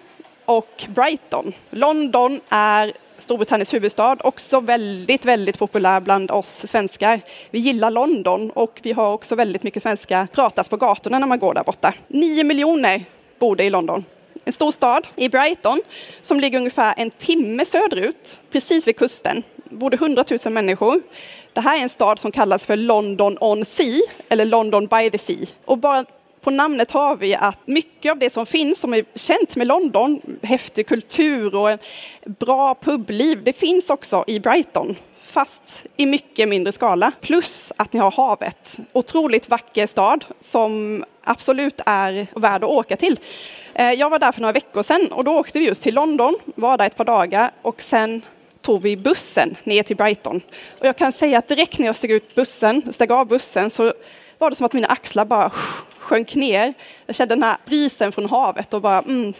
och 0.44 0.84
Brighton. 0.88 1.52
London 1.70 2.40
är 2.48 2.92
Storbritanniens 3.18 3.74
huvudstad, 3.74 4.16
också 4.20 4.60
väldigt, 4.60 5.24
väldigt 5.24 5.58
populär 5.58 6.00
bland 6.00 6.30
oss 6.30 6.64
svenskar. 6.68 7.20
Vi 7.50 7.58
gillar 7.58 7.90
London 7.90 8.50
och 8.50 8.80
vi 8.82 8.92
har 8.92 9.12
också 9.12 9.34
väldigt 9.34 9.62
mycket 9.62 9.82
svenska 9.82 10.28
pratas 10.32 10.68
på 10.68 10.76
gatorna 10.76 11.18
när 11.18 11.26
man 11.26 11.38
går 11.38 11.54
där 11.54 11.64
borta. 11.64 11.94
Nio 12.08 12.44
miljoner 12.44 13.04
bor 13.38 13.56
det 13.56 13.64
i 13.64 13.70
London 13.70 14.04
en 14.44 14.52
stor 14.52 14.70
stad 14.70 15.06
i 15.16 15.28
Brighton 15.28 15.80
som 16.22 16.40
ligger 16.40 16.58
ungefär 16.58 16.94
en 16.96 17.10
timme 17.10 17.64
söderut, 17.64 18.38
precis 18.50 18.86
vid 18.86 18.96
kusten. 18.96 19.42
bor 19.70 19.94
100 19.94 20.24
000 20.44 20.52
människor. 20.52 21.02
Det 21.52 21.60
här 21.60 21.78
är 21.78 21.82
en 21.82 21.88
stad 21.88 22.18
som 22.18 22.32
kallas 22.32 22.66
för 22.66 22.76
London 22.76 23.38
on 23.40 23.64
Sea, 23.64 24.00
eller 24.28 24.44
London 24.44 24.86
by 24.86 25.10
the 25.10 25.18
Sea. 25.18 25.46
Och 25.64 25.78
bara 25.78 26.04
på 26.40 26.50
namnet 26.50 26.90
har 26.90 27.16
vi 27.16 27.34
att 27.34 27.66
mycket 27.66 28.12
av 28.12 28.18
det 28.18 28.32
som 28.32 28.46
finns 28.46 28.80
som 28.80 28.94
är 28.94 29.04
känt 29.14 29.56
med 29.56 29.66
London, 29.66 30.20
häftig 30.42 30.86
kultur 30.86 31.54
och 31.54 31.78
bra 32.24 32.74
publiv, 32.74 33.44
det 33.44 33.52
finns 33.52 33.90
också 33.90 34.24
i 34.26 34.40
Brighton 34.40 34.96
fast 35.32 35.84
i 35.96 36.06
mycket 36.06 36.48
mindre 36.48 36.72
skala. 36.72 37.12
Plus 37.20 37.72
att 37.76 37.92
ni 37.92 38.00
har 38.00 38.10
havet. 38.10 38.76
Otroligt 38.92 39.48
vacker 39.48 39.86
stad 39.86 40.24
som 40.40 41.04
absolut 41.24 41.80
är 41.86 42.26
värd 42.40 42.64
att 42.64 42.70
åka 42.70 42.96
till. 42.96 43.18
Eh, 43.74 43.92
jag 43.92 44.10
var 44.10 44.18
där 44.18 44.32
för 44.32 44.40
några 44.40 44.52
veckor 44.52 44.82
sedan 44.82 45.12
och 45.12 45.24
då 45.24 45.38
åkte 45.38 45.58
vi 45.58 45.66
just 45.66 45.82
till 45.82 45.94
London, 45.94 46.36
var 46.44 46.78
där 46.78 46.86
ett 46.86 46.96
par 46.96 47.04
dagar 47.04 47.50
och 47.62 47.82
sen 47.82 48.22
tog 48.60 48.82
vi 48.82 48.96
bussen 48.96 49.56
ner 49.64 49.82
till 49.82 49.96
Brighton. 49.96 50.40
Och 50.80 50.86
jag 50.86 50.96
kan 50.96 51.12
säga 51.12 51.38
att 51.38 51.48
direkt 51.48 51.78
när 51.78 51.86
jag 51.86 51.96
steg 51.96 52.10
ut 52.10 52.34
bussen, 52.34 52.92
steg 52.92 53.12
av 53.12 53.26
bussen 53.26 53.70
så 53.70 53.92
var 54.38 54.50
det 54.50 54.56
som 54.56 54.66
att 54.66 54.72
mina 54.72 54.88
axlar 54.88 55.24
bara 55.24 55.50
sjönk 55.98 56.34
ner. 56.34 56.74
Jag 57.06 57.16
kände 57.16 57.34
den 57.34 57.42
här 57.42 57.56
brisen 57.66 58.12
från 58.12 58.26
havet 58.26 58.74
och 58.74 58.82
bara 58.82 58.98
mm, 58.98 59.34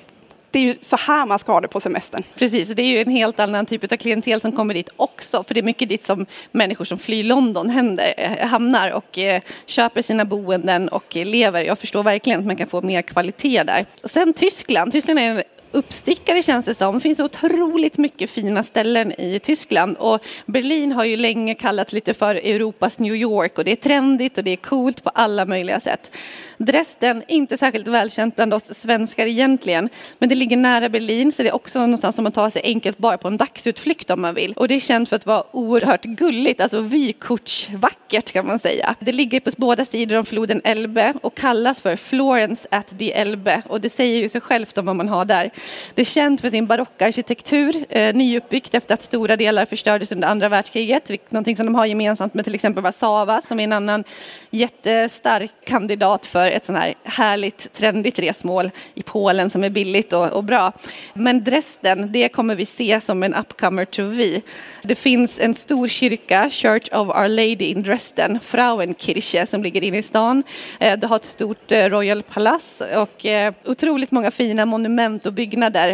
det 0.53 0.59
är 0.59 0.62
ju 0.62 0.77
så 0.81 0.97
här 0.97 1.27
man 1.27 1.38
ska 1.38 1.53
ha 1.53 1.61
det 1.61 1.69
på 1.69 1.81
semestern. 1.81 2.23
Precis, 2.35 2.69
det 2.69 2.83
är 2.83 2.87
ju 2.87 3.01
en 3.01 3.11
helt 3.11 3.41
annan 3.41 3.67
typ 3.67 3.93
av 3.93 3.97
klientel 3.97 4.41
som 4.41 4.53
kommer 4.53 4.75
dit 4.75 4.88
också. 4.97 5.45
För 5.45 5.55
det 5.55 5.61
är 5.61 5.62
mycket 5.62 5.88
dit 5.88 6.05
som 6.05 6.27
människor 6.51 6.85
som 6.85 6.99
flyr 6.99 7.25
London 7.25 7.71
händer, 7.71 8.15
eh, 8.17 8.47
hamnar 8.47 8.91
och 8.91 9.19
eh, 9.19 9.43
köper 9.67 10.03
sina 10.03 10.25
boenden 10.25 10.88
och 10.88 11.17
lever. 11.17 11.65
Jag 11.65 11.79
förstår 11.79 12.03
verkligen 12.03 12.41
att 12.41 12.47
man 12.47 12.57
kan 12.57 12.67
få 12.67 12.83
mer 12.83 13.03
kvalitet 13.03 13.62
där. 13.62 13.87
Sen 14.05 14.33
Tyskland. 14.33 14.93
Tyskland 14.93 15.19
är 15.19 15.23
en 15.23 15.43
uppstickare 15.73 16.43
känns 16.43 16.65
det 16.65 16.75
som. 16.75 16.95
Det 16.95 17.01
finns 17.01 17.21
otroligt 17.21 17.99
mycket 17.99 18.31
fina 18.31 18.63
ställen 18.63 19.13
i 19.21 19.39
Tyskland 19.39 19.97
och 19.97 20.21
Berlin 20.47 20.93
har 20.93 21.05
ju 21.05 21.17
länge 21.17 21.55
kallats 21.55 21.93
lite 21.93 22.15
för 22.15 22.35
Europas 22.35 22.99
New 22.99 23.17
York 23.17 23.59
och 23.59 23.65
det 23.65 23.73
är 23.73 23.77
trendigt 23.77 24.39
och 24.39 24.45
det 24.45 24.51
är 24.51 24.57
coolt 24.57 25.05
på 25.05 25.11
alla 25.11 25.45
möjliga 25.45 25.81
sätt. 25.81 26.11
Dresden, 26.59 27.23
inte 27.29 27.59
särskilt 27.59 27.89
välkänt 27.89 28.37
bland 28.37 28.55
oss 28.55 28.75
svenskar 28.75 29.27
egentligen, 29.27 29.89
men 30.19 30.29
det 30.29 30.35
ligger 30.35 30.57
nära 30.57 30.89
Berlin 30.89 31.33
så 31.33 31.43
det 31.43 31.49
är 31.49 31.55
också 31.55 31.79
någonstans 31.79 32.17
som 32.17 32.23
man 32.23 32.33
tar 32.33 32.51
sig 32.51 32.63
enkelt 32.65 32.99
bara 32.99 33.19
på 33.19 33.29
en 33.29 33.37
dagsutflykt 33.37 34.11
om 34.11 34.21
man 34.21 34.35
vill. 34.35 34.53
Och 34.53 34.69
det 34.69 34.75
är 34.75 34.81
känt 34.81 35.09
för 35.09 35.17
att 35.17 35.27
vara 35.27 35.57
oerhört 35.57 36.05
gulligt, 36.05 36.61
alltså 36.61 36.81
vykortsvackert 36.81 38.33
kan 38.33 38.47
man 38.47 38.59
säga. 38.59 38.95
Det 39.01 39.13
ligger 39.13 39.41
på 39.41 39.51
båda 39.57 39.85
sidor 39.85 40.19
om 40.19 40.25
floden 40.25 40.61
Elbe 40.65 41.15
och 41.23 41.35
kallas 41.35 41.81
för 41.81 41.97
Florence 41.97 42.69
at 42.71 42.99
the 42.99 43.13
Elbe 43.13 43.63
och 43.69 43.81
det 43.81 43.91
säger 43.91 44.23
ju 44.23 44.29
sig 44.29 44.41
självt 44.41 44.79
om 44.79 44.87
vad 44.87 44.97
man 44.97 45.09
har 45.09 45.25
där. 45.25 45.51
Det 45.94 46.01
är 46.01 46.07
känt 46.07 46.40
för 46.40 46.51
sin 46.51 46.66
barockarkitektur, 46.66 47.87
eh, 47.88 48.14
nyuppbyggt 48.14 48.75
efter 48.75 48.94
att 48.94 49.03
stora 49.03 49.37
delar 49.37 49.66
förstördes 49.66 50.12
under 50.12 50.29
andra 50.29 50.48
världskriget, 50.48 51.33
någonting 51.33 51.57
som 51.57 51.66
de 51.66 51.75
har 51.75 51.87
gemensamt 51.87 52.35
med 52.35 52.44
till 52.44 52.55
exempel 52.55 52.83
Warszawa 52.83 53.42
som 53.42 53.61
är 53.61 53.64
en 53.64 53.72
annan 53.72 54.05
jättestark 54.51 55.51
kandidat 55.64 56.27
för 56.27 56.48
ett 56.48 56.66
sånt 56.66 56.79
här 56.79 56.94
härligt 57.05 57.72
trendigt 57.72 58.18
resmål 58.18 58.70
i 58.94 59.03
Polen 59.03 59.51
som 59.51 59.64
är 59.64 59.70
billigt 59.70 60.12
och, 60.12 60.31
och 60.31 60.44
bra. 60.44 60.72
Men 61.14 61.44
Dresden, 61.44 62.12
det 62.12 62.29
kommer 62.29 62.55
vi 62.55 62.66
se 62.66 63.01
som 63.01 63.22
en 63.22 63.35
upcomer 63.35 63.85
to 63.85 64.03
vi. 64.03 64.42
Det 64.83 64.94
finns 64.94 65.40
en 65.40 65.55
stor 65.55 65.88
kyrka, 65.88 66.51
Church 66.51 66.88
of 66.92 67.09
Our 67.09 67.29
Lady 67.29 67.64
in 67.64 67.83
Dresden, 67.83 68.40
Frauenkirche, 68.40 69.46
som 69.46 69.62
ligger 69.62 69.85
inne 69.85 69.98
i 69.98 70.03
stan. 70.03 70.42
Eh, 70.81 70.98
du 70.98 71.07
har 71.07 71.16
ett 71.16 71.25
stort 71.25 71.72
eh, 71.72 71.85
Royal 71.85 72.22
Palace 72.22 72.98
och 72.98 73.27
eh, 73.27 73.55
otroligt 73.64 74.11
många 74.11 74.31
fina 74.31 74.66
monument 74.66 75.27
och 75.27 75.33
byggnader 75.33 75.52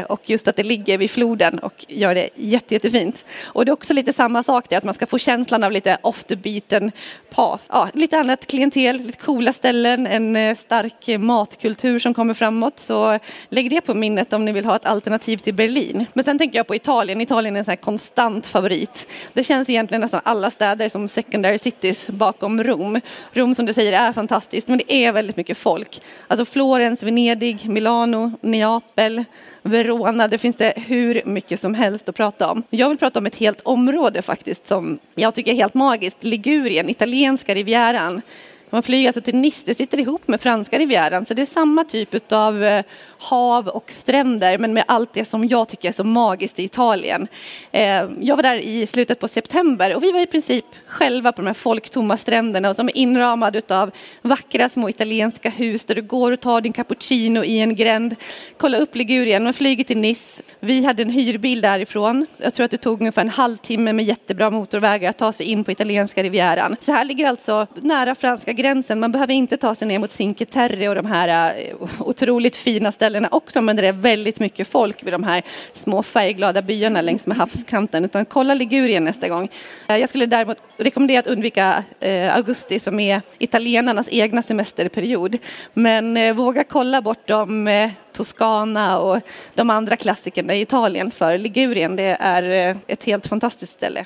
och 0.08 0.20
just 0.24 0.48
att 0.48 0.56
det 0.56 0.62
ligger 0.62 0.98
vid 0.98 1.10
floden 1.10 1.58
och 1.58 1.84
gör 1.88 2.14
det 2.14 2.28
jätte, 2.34 2.74
jättefint. 2.74 3.24
Och 3.42 3.64
det 3.64 3.70
är 3.70 3.72
också 3.72 3.92
lite 3.92 4.12
samma 4.12 4.42
sak 4.42 4.68
där, 4.68 4.76
att 4.76 4.84
man 4.84 4.94
ska 4.94 5.06
få 5.06 5.18
känslan 5.18 5.64
av 5.64 5.72
lite 5.72 5.98
off 6.02 6.24
the 6.24 6.36
beaten 6.36 6.92
path. 7.30 7.64
Ja, 7.68 7.88
lite 7.94 8.18
annat 8.18 8.46
klientel, 8.46 8.96
lite 8.96 9.18
coola 9.18 9.52
ställen, 9.52 10.06
en 10.06 10.36
eh, 10.36 10.56
stark 10.56 11.18
matkultur 11.18 11.98
som 11.98 12.14
kommer 12.14 12.34
framåt. 12.34 12.80
Så 12.80 13.18
lägg 13.48 13.70
det 13.70 13.80
på 13.80 13.94
minnet 13.94 14.32
om 14.32 14.44
ni 14.44 14.52
vill 14.52 14.64
ha 14.64 14.76
ett 14.76 14.86
alternativ 14.86 15.36
till 15.36 15.54
Berlin. 15.54 16.06
Men 16.12 16.24
sen 16.24 16.38
tänker 16.38 16.56
jag 16.58 16.66
på 16.66 16.74
Italien. 16.74 17.20
Italien 17.20 17.56
är 17.56 17.58
en 17.58 17.64
sån 17.64 17.72
här 17.72 17.76
konstant 17.76 18.46
favorit. 18.46 19.06
Det 19.32 19.44
känns 19.44 19.68
egentligen 19.68 20.00
nästan 20.00 20.20
alla 20.24 20.50
städer 20.50 20.88
som 20.88 21.08
secondary 21.08 21.58
cities 21.58 22.10
bakom 22.10 22.62
Rom. 22.62 23.00
Rom 23.32 23.54
som 23.54 23.66
du 23.66 23.74
säger 23.74 23.92
är 23.92 24.12
fantastiskt 24.12 24.68
men 24.68 24.78
det 24.78 24.92
är 24.92 25.12
väldigt 25.12 25.36
mycket 25.36 25.58
folk. 25.58 26.02
Alltså 26.28 26.44
Florens, 26.44 27.02
Venedig, 27.02 27.68
Milano, 27.68 28.32
Neapel, 28.40 29.24
Verona, 29.62 30.28
det 30.28 30.38
finns 30.38 30.56
det 30.56 30.72
hur 30.76 31.22
mycket 31.24 31.60
som 31.60 31.74
helst 31.74 32.08
att 32.08 32.16
prata 32.16 32.50
om. 32.50 32.62
Jag 32.70 32.88
vill 32.88 32.98
prata 32.98 33.18
om 33.18 33.26
ett 33.26 33.36
helt 33.36 33.60
område 33.60 34.22
faktiskt 34.22 34.68
som 34.68 34.98
jag 35.14 35.34
tycker 35.34 35.52
är 35.52 35.56
helt 35.56 35.74
magiskt. 35.74 36.24
Ligurien, 36.24 36.88
italienska 36.88 37.54
rivieran. 37.54 38.22
Man 38.70 38.82
flyger 38.82 39.08
alltså 39.08 39.20
till 39.20 39.36
Nice, 39.36 39.62
det 39.66 39.74
sitter 39.74 40.00
ihop 40.00 40.28
med 40.28 40.40
franska 40.40 40.78
rivieran 40.78 41.24
så 41.24 41.34
det 41.34 41.42
är 41.42 41.46
samma 41.46 41.84
typ 41.84 42.32
av 42.32 42.82
hav 43.18 43.68
och 43.68 43.92
stränder 43.92 44.58
men 44.58 44.72
med 44.72 44.84
allt 44.86 45.12
det 45.12 45.24
som 45.24 45.48
jag 45.48 45.68
tycker 45.68 45.88
är 45.88 45.92
så 45.92 46.04
magiskt 46.04 46.58
i 46.58 46.64
Italien. 46.64 47.28
Eh, 47.72 48.04
jag 48.20 48.36
var 48.36 48.42
där 48.42 48.56
i 48.56 48.86
slutet 48.86 49.20
på 49.20 49.28
september 49.28 49.96
och 49.96 50.02
vi 50.02 50.12
var 50.12 50.20
i 50.20 50.26
princip 50.26 50.64
själva 50.86 51.32
på 51.32 51.40
de 51.40 51.46
här 51.46 51.54
folktomma 51.54 52.16
stränderna 52.16 52.70
och 52.70 52.76
som 52.76 52.88
är 52.88 52.96
inramade 52.96 53.62
av 53.68 53.90
vackra 54.22 54.68
små 54.68 54.88
italienska 54.88 55.50
hus 55.50 55.84
där 55.84 55.94
du 55.94 56.02
går 56.02 56.32
och 56.32 56.40
tar 56.40 56.60
din 56.60 56.72
cappuccino 56.72 57.44
i 57.44 57.60
en 57.60 57.74
gränd. 57.74 58.16
Kolla 58.56 58.78
upp 58.78 58.94
Ligurien, 58.94 59.44
man 59.44 59.54
flyger 59.54 59.84
till 59.84 59.98
Nice. 59.98 60.42
Vi 60.60 60.84
hade 60.84 61.02
en 61.02 61.10
hyrbil 61.10 61.60
därifrån. 61.60 62.26
Jag 62.36 62.54
tror 62.54 62.64
att 62.64 62.70
det 62.70 62.76
tog 62.76 63.00
ungefär 63.00 63.22
en 63.22 63.28
halvtimme 63.28 63.92
med 63.92 64.04
jättebra 64.04 64.50
motorvägar 64.50 65.10
att 65.10 65.18
ta 65.18 65.32
sig 65.32 65.46
in 65.46 65.64
på 65.64 65.70
italienska 65.70 66.22
rivieran. 66.22 66.76
Så 66.80 66.92
här 66.92 67.04
ligger 67.04 67.28
alltså 67.28 67.66
nära 67.74 68.14
franska 68.14 68.52
gränsen. 68.52 69.00
Man 69.00 69.12
behöver 69.12 69.34
inte 69.34 69.56
ta 69.56 69.74
sig 69.74 69.88
ner 69.88 69.98
mot 69.98 70.12
Cinque 70.12 70.44
Terre 70.44 70.88
och 70.88 70.94
de 70.94 71.06
här 71.06 71.54
eh, 71.58 71.74
otroligt 72.00 72.56
fina 72.56 72.92
ställena 72.92 73.07
ställena 73.08 73.28
också 73.30 73.62
men 73.62 73.76
det 73.76 73.86
är 73.86 73.92
väldigt 73.92 74.40
mycket 74.40 74.68
folk 74.68 75.02
vid 75.02 75.12
de 75.12 75.22
här 75.22 75.42
små 75.74 76.02
färgglada 76.02 76.62
byarna 76.62 77.00
längs 77.00 77.26
med 77.26 77.36
havskanten. 77.36 78.04
Utan 78.04 78.24
kolla 78.24 78.54
Ligurien 78.54 79.04
nästa 79.04 79.28
gång. 79.28 79.48
Eh, 79.88 79.96
jag 79.96 80.08
skulle 80.08 80.26
däremot 80.26 80.58
rekommendera 80.76 81.20
att 81.20 81.26
undvika 81.26 81.84
eh, 82.00 82.36
augusti 82.36 82.78
som 82.78 83.00
är 83.00 83.22
italienarnas 83.38 84.08
egna 84.10 84.42
semesterperiod. 84.42 85.38
Men 85.74 86.16
eh, 86.16 86.34
våga 86.34 86.64
kolla 86.64 87.02
bortom 87.02 87.68
Toscana 88.12 88.98
och 88.98 89.20
de 89.54 89.70
andra 89.70 89.96
klassikerna 89.96 90.54
i 90.54 90.60
Italien 90.60 91.10
för 91.10 91.38
Ligurien 91.38 91.96
det 91.96 92.16
är 92.20 92.76
ett 92.86 93.04
helt 93.04 93.26
fantastiskt 93.26 93.72
ställe. 93.72 94.02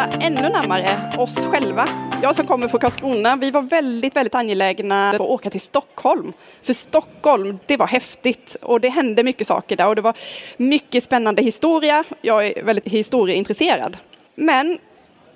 Ännu 0.00 0.48
närmare 0.48 0.88
oss 1.18 1.36
själva. 1.36 1.88
Jag 2.22 2.36
som 2.36 2.46
kommer 2.46 2.68
från 2.68 2.80
Karlskrona, 2.80 3.36
vi 3.36 3.50
var 3.50 3.62
väldigt, 3.62 4.16
väldigt 4.16 4.34
angelägna 4.34 5.10
att 5.10 5.20
åka 5.20 5.50
till 5.50 5.60
Stockholm. 5.60 6.32
För 6.62 6.72
Stockholm, 6.72 7.58
det 7.66 7.76
var 7.76 7.86
häftigt 7.86 8.56
och 8.62 8.80
det 8.80 8.88
hände 8.88 9.22
mycket 9.22 9.46
saker 9.46 9.76
där 9.76 9.86
och 9.88 9.96
det 9.96 10.02
var 10.02 10.16
mycket 10.56 11.04
spännande 11.04 11.42
historia. 11.42 12.04
Jag 12.20 12.46
är 12.46 12.62
väldigt 12.62 12.88
historieintresserad. 12.88 13.96
Men 14.34 14.78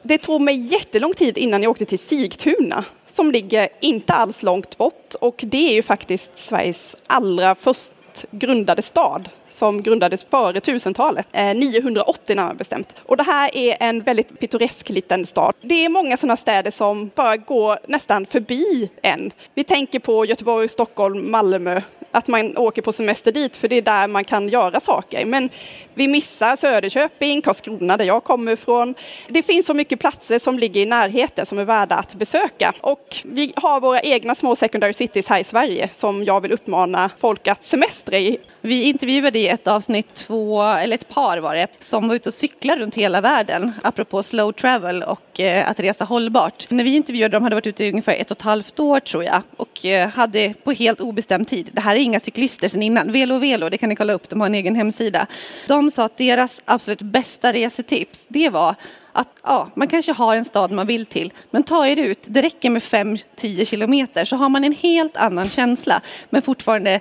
det 0.03 0.19
tog 0.19 0.41
mig 0.41 0.57
jättelång 0.57 1.15
tid 1.15 1.39
innan 1.39 1.63
jag 1.63 1.71
åkte 1.71 1.85
till 1.85 1.99
Sigtuna 1.99 2.85
som 3.07 3.33
ligger 3.33 3.69
inte 3.81 4.13
alls 4.13 4.43
långt 4.43 4.79
bort 4.79 5.15
och 5.21 5.41
det 5.47 5.71
är 5.71 5.75
ju 5.75 5.83
faktiskt 5.83 6.31
Sveriges 6.37 6.97
allra 7.07 7.55
först 7.55 7.93
grundade 8.31 8.83
stad 8.83 9.29
som 9.55 9.83
grundades 9.83 10.25
före 10.25 10.59
1000-talet, 10.59 11.27
980 11.57 12.37
närmare 12.37 12.55
bestämt. 12.55 12.95
Och 13.03 13.17
det 13.17 13.23
här 13.23 13.57
är 13.57 13.77
en 13.81 14.03
väldigt 14.03 14.41
pittoresk 14.41 14.89
liten 14.89 15.27
stad. 15.27 15.55
Det 15.61 15.85
är 15.85 15.89
många 15.89 16.17
sådana 16.17 16.37
städer 16.37 16.71
som 16.71 17.11
bara 17.15 17.37
går 17.37 17.79
nästan 17.89 18.27
förbi 18.27 18.91
en. 19.03 19.31
Vi 19.55 19.65
tänker 19.65 19.99
på 19.99 20.25
Göteborg, 20.25 20.69
Stockholm, 20.69 21.31
Malmö, 21.31 21.81
att 22.11 22.29
man 22.29 22.57
åker 22.57 22.83
på 22.83 22.93
semester 22.93 23.33
dit 23.33 23.57
för 23.57 23.69
det 23.69 23.77
är 23.77 23.83
där 23.83 24.09
man 24.09 24.25
kan 24.25 24.49
göra 24.49 24.81
saker. 24.81 25.25
Men 25.25 25.51
vi 25.95 26.09
missar 26.09 26.57
Söderköping, 26.57 27.43
Karlskrona 27.43 27.97
där 27.97 28.05
jag 28.05 28.25
kommer 28.25 28.53
ifrån. 28.53 28.95
Det 29.29 29.43
finns 29.43 29.67
så 29.67 29.75
mycket 29.75 30.01
platser 30.01 30.39
som 30.39 30.59
ligger 30.59 30.81
i 30.81 30.87
närheten 30.87 31.47
som 31.47 31.59
är 31.59 31.65
värda 31.65 31.95
att 31.95 32.15
besöka. 32.15 32.75
Och 32.81 33.17
vi 33.25 33.53
har 33.57 33.81
våra 33.81 34.01
egna 34.01 34.35
små 34.35 34.57
secondary 34.57 34.93
cities 34.93 35.29
här 35.29 35.41
i 35.41 35.45
Sverige 35.45 35.91
som 35.95 36.25
jag 36.25 36.41
vill 36.41 36.53
uppmana 36.53 37.11
folk 37.19 37.49
att 37.49 37.65
semestra 37.65 38.19
i. 38.19 38.39
Vi 38.67 38.83
intervjuade 38.83 39.39
i 39.39 39.49
ett 39.49 39.67
avsnitt 39.67 40.15
två, 40.15 40.63
eller 40.63 40.95
ett 40.95 41.09
par 41.09 41.39
var 41.39 41.55
det, 41.55 41.67
som 41.81 42.09
var 42.09 42.15
ute 42.15 42.29
och 42.29 42.35
cyklade 42.35 42.83
runt 42.83 42.95
hela 42.95 43.21
världen, 43.21 43.73
apropå 43.83 44.23
slow 44.23 44.53
travel 44.53 45.03
och 45.03 45.41
eh, 45.41 45.71
att 45.71 45.81
resa 45.81 46.05
hållbart. 46.05 46.71
När 46.71 46.85
vi 46.85 46.97
intervjuade 46.97 47.37
dem 47.37 47.43
hade 47.43 47.55
de 47.55 47.57
varit 47.57 47.67
ute 47.67 47.85
i 47.85 47.91
ungefär 47.91 48.13
ett 48.13 48.31
och 48.31 48.37
ett 48.37 48.43
halvt 48.43 48.81
år 48.81 49.01
tror 49.01 49.25
jag 49.25 49.43
och 49.57 49.85
eh, 49.85 50.09
hade 50.09 50.55
på 50.65 50.73
helt 50.73 51.01
obestämd 51.01 51.49
tid. 51.49 51.71
Det 51.73 51.81
här 51.81 51.97
är 51.97 52.01
inga 52.01 52.21
cyklister 52.21 52.69
sedan 52.69 52.83
innan. 52.83 53.13
Velo 53.13 53.39
Velo, 53.39 53.69
det 53.69 53.79
kan 53.79 53.89
ni 53.89 53.97
kolla 53.97 54.13
upp, 54.13 54.29
de 54.29 54.41
har 54.41 54.47
en 54.47 54.55
egen 54.55 54.77
hemsida. 54.77 55.27
De 55.67 55.91
sa 55.91 56.05
att 56.05 56.17
deras 56.17 56.63
absolut 56.65 57.03
bästa 57.03 57.53
resetips, 57.53 58.27
det 58.29 58.49
var 58.49 58.75
att 59.13 59.29
ja, 59.43 59.71
man 59.75 59.89
kanske 59.89 60.13
har 60.13 60.37
en 60.37 60.45
stad 60.45 60.73
man 60.73 60.87
vill 60.87 61.07
till, 61.07 61.33
men 61.51 61.63
ta 61.63 61.87
er 61.87 61.97
ut. 61.97 62.19
Det 62.23 62.43
räcker 62.43 62.71
med 62.71 62.83
5-10 62.83 63.65
kilometer 63.65 64.25
så 64.25 64.37
har 64.37 64.49
man 64.49 64.65
en 64.65 64.73
helt 64.73 65.17
annan 65.17 65.49
känsla, 65.49 66.01
men 66.31 66.43
fortfarande 66.43 67.01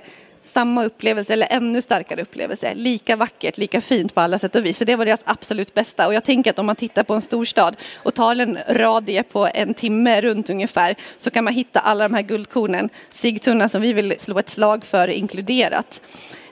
samma 0.54 0.84
upplevelse 0.84 1.32
eller 1.32 1.46
ännu 1.50 1.82
starkare 1.82 2.22
upplevelse. 2.22 2.74
Lika 2.74 3.16
vackert, 3.16 3.58
lika 3.58 3.80
fint 3.80 4.14
på 4.14 4.20
alla 4.20 4.38
sätt 4.38 4.56
och 4.56 4.64
vis. 4.64 4.78
Så 4.78 4.84
det 4.84 4.96
var 4.96 5.04
deras 5.04 5.22
absolut 5.24 5.74
bästa. 5.74 6.06
Och 6.06 6.14
jag 6.14 6.24
tänker 6.24 6.50
att 6.50 6.58
om 6.58 6.66
man 6.66 6.76
tittar 6.76 7.02
på 7.02 7.14
en 7.14 7.22
storstad 7.22 7.76
och 7.94 8.14
tar 8.14 8.36
en 8.36 8.58
radie 8.68 9.22
på 9.22 9.48
en 9.54 9.74
timme 9.74 10.20
runt 10.20 10.50
ungefär 10.50 10.94
så 11.18 11.30
kan 11.30 11.44
man 11.44 11.54
hitta 11.54 11.80
alla 11.80 12.08
de 12.08 12.14
här 12.14 12.22
guldkornen. 12.22 12.88
Sigtuna 13.10 13.68
som 13.68 13.82
vi 13.82 13.92
vill 13.92 14.14
slå 14.18 14.38
ett 14.38 14.50
slag 14.50 14.84
för 14.84 15.08
inkluderat. 15.08 16.02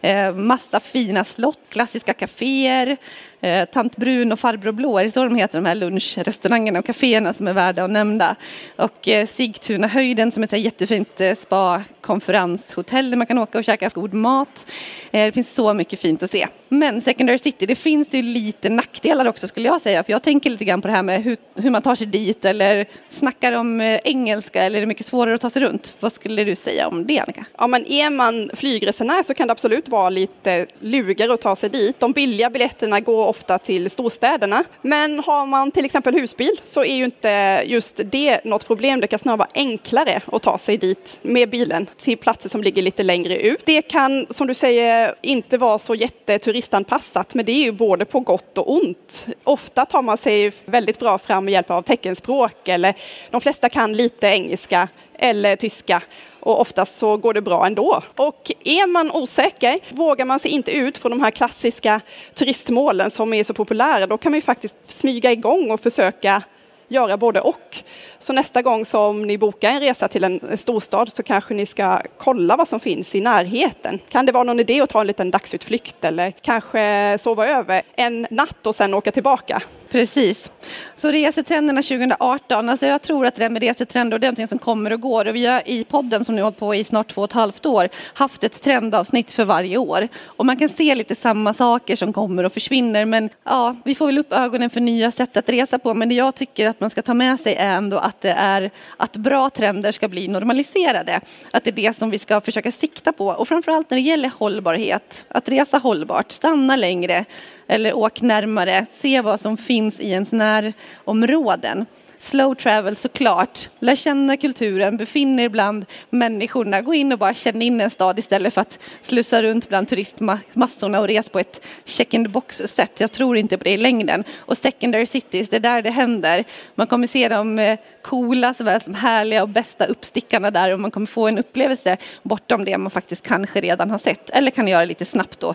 Eh, 0.00 0.34
massa 0.34 0.80
fina 0.80 1.24
slott, 1.24 1.58
klassiska 1.68 2.12
kaféer, 2.12 2.96
eh, 3.42 3.64
Tant 3.64 3.96
Brun 3.96 4.32
och 4.32 4.40
Farbror 4.40 4.72
Blå, 4.72 4.98
är 4.98 5.04
det 5.04 5.10
så 5.10 5.24
de 5.24 5.34
heter 5.34 5.58
de 5.58 5.66
här 5.66 5.74
lunchrestaurangerna 5.74 6.78
och 6.78 6.84
kaféerna 6.84 7.34
som 7.34 7.48
är 7.48 7.52
värda 7.52 7.84
att 7.84 7.90
nämna. 7.90 8.36
Och 8.76 9.08
eh, 9.08 9.26
Sigtuna 9.26 9.86
höjden 9.86 10.32
som 10.32 10.42
är 10.42 10.46
ett 10.54 10.60
jättefint 10.60 11.20
eh, 11.20 11.34
spa-konferenshotell 11.34 13.10
där 13.10 13.16
man 13.16 13.26
kan 13.26 13.38
åka 13.38 13.58
och 13.58 13.64
käka 13.64 13.90
god 13.94 14.14
mat. 14.14 14.66
Eh, 15.10 15.24
det 15.24 15.32
finns 15.32 15.54
så 15.54 15.74
mycket 15.74 16.00
fint 16.00 16.22
att 16.22 16.30
se. 16.30 16.46
Men 16.68 17.00
Secondary 17.00 17.38
City, 17.38 17.66
det 17.66 17.74
finns 17.74 18.14
ju 18.14 18.22
lite 18.22 18.68
nackdelar 18.68 19.28
också 19.28 19.48
skulle 19.48 19.68
jag 19.68 19.80
säga. 19.80 20.04
För 20.04 20.12
jag 20.12 20.22
tänker 20.22 20.50
lite 20.50 20.64
grann 20.64 20.82
på 20.82 20.88
det 20.88 20.94
här 20.94 21.02
med 21.02 21.22
hur, 21.22 21.36
hur 21.54 21.70
man 21.70 21.82
tar 21.82 21.94
sig 21.94 22.06
dit 22.06 22.44
eller 22.44 22.86
snackar 23.10 23.52
om 23.52 23.80
eh, 23.80 24.00
engelska 24.04 24.62
eller 24.62 24.76
är 24.76 24.80
det 24.80 24.86
mycket 24.86 25.06
svårare 25.06 25.34
att 25.34 25.40
ta 25.40 25.50
sig 25.50 25.62
runt? 25.62 25.94
Vad 26.00 26.12
skulle 26.12 26.44
du 26.44 26.56
säga 26.56 26.88
om 26.88 27.06
det 27.06 27.18
Annika? 27.18 27.44
Ja, 27.58 27.66
men 27.66 27.86
är 27.86 28.10
man 28.10 28.50
flygresenär 28.54 29.22
så 29.22 29.34
kan 29.34 29.46
det 29.46 29.52
absolut 29.52 29.88
vara 29.88 30.10
lite 30.10 30.66
lugare 30.80 31.34
att 31.34 31.40
ta 31.40 31.56
sig 31.56 31.68
dit. 31.68 32.00
De 32.00 32.12
billiga 32.12 32.50
biljetterna 32.50 33.00
går 33.00 33.31
ofta 33.32 33.58
till 33.58 33.90
storstäderna. 33.90 34.64
Men 34.82 35.20
har 35.20 35.46
man 35.46 35.70
till 35.70 35.84
exempel 35.84 36.14
husbil 36.14 36.60
så 36.64 36.84
är 36.84 36.94
ju 36.94 37.04
inte 37.04 37.62
just 37.66 38.00
det 38.04 38.44
något 38.44 38.66
problem. 38.66 39.00
Det 39.00 39.06
kan 39.06 39.18
snarare 39.18 39.38
vara 39.38 39.48
enklare 39.54 40.20
att 40.26 40.42
ta 40.42 40.58
sig 40.58 40.76
dit 40.76 41.18
med 41.22 41.50
bilen 41.50 41.86
till 42.02 42.18
platser 42.18 42.48
som 42.48 42.62
ligger 42.62 42.82
lite 42.82 43.02
längre 43.02 43.36
ut. 43.36 43.60
Det 43.64 43.82
kan, 43.82 44.26
som 44.30 44.46
du 44.46 44.54
säger, 44.54 45.14
inte 45.22 45.58
vara 45.58 45.78
så 45.78 45.94
jätteturistanpassat, 45.94 47.34
men 47.34 47.44
det 47.44 47.52
är 47.52 47.64
ju 47.64 47.72
både 47.72 48.04
på 48.04 48.20
gott 48.20 48.58
och 48.58 48.72
ont. 48.72 49.26
Ofta 49.44 49.86
tar 49.86 50.02
man 50.02 50.18
sig 50.18 50.52
väldigt 50.64 50.98
bra 50.98 51.18
fram 51.18 51.44
med 51.44 51.52
hjälp 51.52 51.70
av 51.70 51.82
teckenspråk 51.82 52.68
eller 52.68 52.94
de 53.30 53.40
flesta 53.40 53.68
kan 53.68 53.92
lite 53.92 54.26
engelska 54.26 54.88
eller 55.22 55.56
tyska 55.56 56.02
och 56.40 56.60
oftast 56.60 56.96
så 56.96 57.16
går 57.16 57.34
det 57.34 57.40
bra 57.40 57.66
ändå. 57.66 58.02
Och 58.16 58.52
är 58.64 58.86
man 58.86 59.10
osäker, 59.10 59.78
vågar 59.90 60.24
man 60.24 60.40
sig 60.40 60.50
inte 60.50 60.72
ut 60.72 60.98
från 60.98 61.10
de 61.10 61.20
här 61.20 61.30
klassiska 61.30 62.00
turistmålen 62.34 63.10
som 63.10 63.32
är 63.32 63.44
så 63.44 63.54
populära, 63.54 64.06
då 64.06 64.18
kan 64.18 64.32
man 64.32 64.36
ju 64.36 64.42
faktiskt 64.42 64.74
smyga 64.88 65.32
igång 65.32 65.70
och 65.70 65.80
försöka 65.80 66.42
göra 66.88 67.16
både 67.16 67.40
och. 67.40 67.76
Så 68.18 68.32
nästa 68.32 68.62
gång 68.62 68.84
som 68.84 69.22
ni 69.22 69.38
bokar 69.38 69.70
en 69.70 69.80
resa 69.80 70.08
till 70.08 70.24
en 70.24 70.58
storstad 70.58 71.12
så 71.12 71.22
kanske 71.22 71.54
ni 71.54 71.66
ska 71.66 72.00
kolla 72.18 72.56
vad 72.56 72.68
som 72.68 72.80
finns 72.80 73.14
i 73.14 73.20
närheten. 73.20 73.98
Kan 74.08 74.26
det 74.26 74.32
vara 74.32 74.44
någon 74.44 74.60
idé 74.60 74.80
att 74.80 74.90
ta 74.90 75.00
en 75.00 75.06
liten 75.06 75.30
dagsutflykt 75.30 76.04
eller 76.04 76.30
kanske 76.30 77.18
sova 77.20 77.46
över 77.46 77.82
en 77.96 78.26
natt 78.30 78.66
och 78.66 78.74
sen 78.74 78.94
åka 78.94 79.12
tillbaka? 79.12 79.62
Precis. 79.92 80.50
Så 80.94 81.10
resetrenderna 81.10 81.82
2018, 81.82 82.68
alltså 82.68 82.86
jag 82.86 83.02
tror 83.02 83.26
att 83.26 83.34
det 83.34 83.42
där 83.42 83.48
med 83.48 83.62
resetrender 83.62 84.18
det 84.18 84.26
är 84.26 84.28
någonting 84.28 84.48
som 84.48 84.58
kommer 84.58 84.92
och 84.92 85.00
går. 85.00 85.26
Och 85.26 85.36
vi 85.36 85.46
har 85.46 85.62
i 85.66 85.84
podden 85.84 86.24
som 86.24 86.34
nu 86.34 86.40
har 86.42 86.46
hållit 86.46 86.58
på 86.58 86.74
i 86.74 86.84
snart 86.84 87.14
två 87.14 87.20
och 87.20 87.24
ett 87.30 87.32
halvt 87.32 87.66
år 87.66 87.88
haft 88.14 88.44
ett 88.44 88.62
trendavsnitt 88.62 89.32
för 89.32 89.44
varje 89.44 89.76
år. 89.76 90.08
Och 90.24 90.46
man 90.46 90.56
kan 90.56 90.68
se 90.68 90.94
lite 90.94 91.14
samma 91.14 91.54
saker 91.54 91.96
som 91.96 92.12
kommer 92.12 92.44
och 92.44 92.52
försvinner. 92.52 93.04
Men 93.04 93.30
ja, 93.44 93.76
vi 93.84 93.94
får 93.94 94.06
väl 94.06 94.18
upp 94.18 94.32
ögonen 94.32 94.70
för 94.70 94.80
nya 94.80 95.10
sätt 95.10 95.36
att 95.36 95.48
resa 95.48 95.78
på. 95.78 95.94
Men 95.94 96.08
det 96.08 96.14
jag 96.14 96.34
tycker 96.34 96.68
att 96.68 96.80
man 96.80 96.90
ska 96.90 97.02
ta 97.02 97.14
med 97.14 97.40
sig 97.40 97.54
är 97.54 97.76
ändå 97.76 97.96
att 97.96 98.20
det 98.20 98.32
är 98.32 98.70
att 98.96 99.16
bra 99.16 99.50
trender 99.50 99.92
ska 99.92 100.08
bli 100.08 100.28
normaliserade. 100.28 101.20
Att 101.50 101.64
det 101.64 101.70
är 101.70 101.72
det 101.72 101.96
som 101.96 102.10
vi 102.10 102.18
ska 102.18 102.40
försöka 102.40 102.72
sikta 102.72 103.12
på. 103.12 103.26
Och 103.26 103.48
framförallt 103.48 103.90
när 103.90 103.96
det 103.96 104.02
gäller 104.02 104.30
hållbarhet, 104.38 105.24
att 105.28 105.48
resa 105.48 105.78
hållbart, 105.78 106.32
stanna 106.32 106.76
längre 106.76 107.24
eller 107.66 107.96
åk 107.96 108.20
närmare, 108.20 108.86
se 108.92 109.20
vad 109.20 109.40
som 109.40 109.56
finns 109.56 110.00
i 110.00 110.10
ens 110.10 110.32
närområden. 110.32 111.86
Slow 112.22 112.54
travel 112.54 112.96
såklart, 112.96 113.68
lär 113.78 113.96
känna 113.96 114.36
kulturen, 114.36 114.96
befinn 114.96 115.38
er 115.38 115.48
bland 115.48 115.84
människorna, 116.10 116.80
gå 116.80 116.94
in 116.94 117.12
och 117.12 117.18
bara 117.18 117.34
känn 117.34 117.62
in 117.62 117.80
en 117.80 117.90
stad 117.90 118.18
istället 118.18 118.54
för 118.54 118.60
att 118.60 118.78
slussa 119.02 119.42
runt 119.42 119.68
bland 119.68 119.88
turistmassorna 119.88 121.00
och 121.00 121.08
res 121.08 121.28
på 121.28 121.38
ett 121.38 121.66
check 121.84 122.14
in 122.14 122.24
the 122.24 122.28
box 122.28 122.56
sätt. 122.56 123.00
Jag 123.00 123.12
tror 123.12 123.36
inte 123.36 123.58
på 123.58 123.64
det 123.64 123.70
i 123.70 123.76
längden. 123.76 124.24
Och 124.36 124.58
secondary 124.58 125.06
cities, 125.06 125.48
det 125.48 125.56
är 125.56 125.60
där 125.60 125.82
det 125.82 125.90
händer. 125.90 126.44
Man 126.74 126.86
kommer 126.86 127.06
se 127.06 127.28
de 127.28 127.58
eh, 127.58 127.78
coola 128.02 128.54
såväl 128.54 128.80
som 128.80 128.94
härliga 128.94 129.42
och 129.42 129.48
bästa 129.48 129.84
uppstickarna 129.84 130.50
där 130.50 130.72
och 130.72 130.80
man 130.80 130.90
kommer 130.90 131.06
få 131.06 131.28
en 131.28 131.38
upplevelse 131.38 131.96
bortom 132.22 132.64
det 132.64 132.78
man 132.78 132.90
faktiskt 132.90 133.26
kanske 133.26 133.60
redan 133.60 133.90
har 133.90 133.98
sett 133.98 134.30
eller 134.30 134.50
kan 134.50 134.68
göra 134.68 134.84
lite 134.84 135.04
snabbt 135.04 135.40
då 135.40 135.54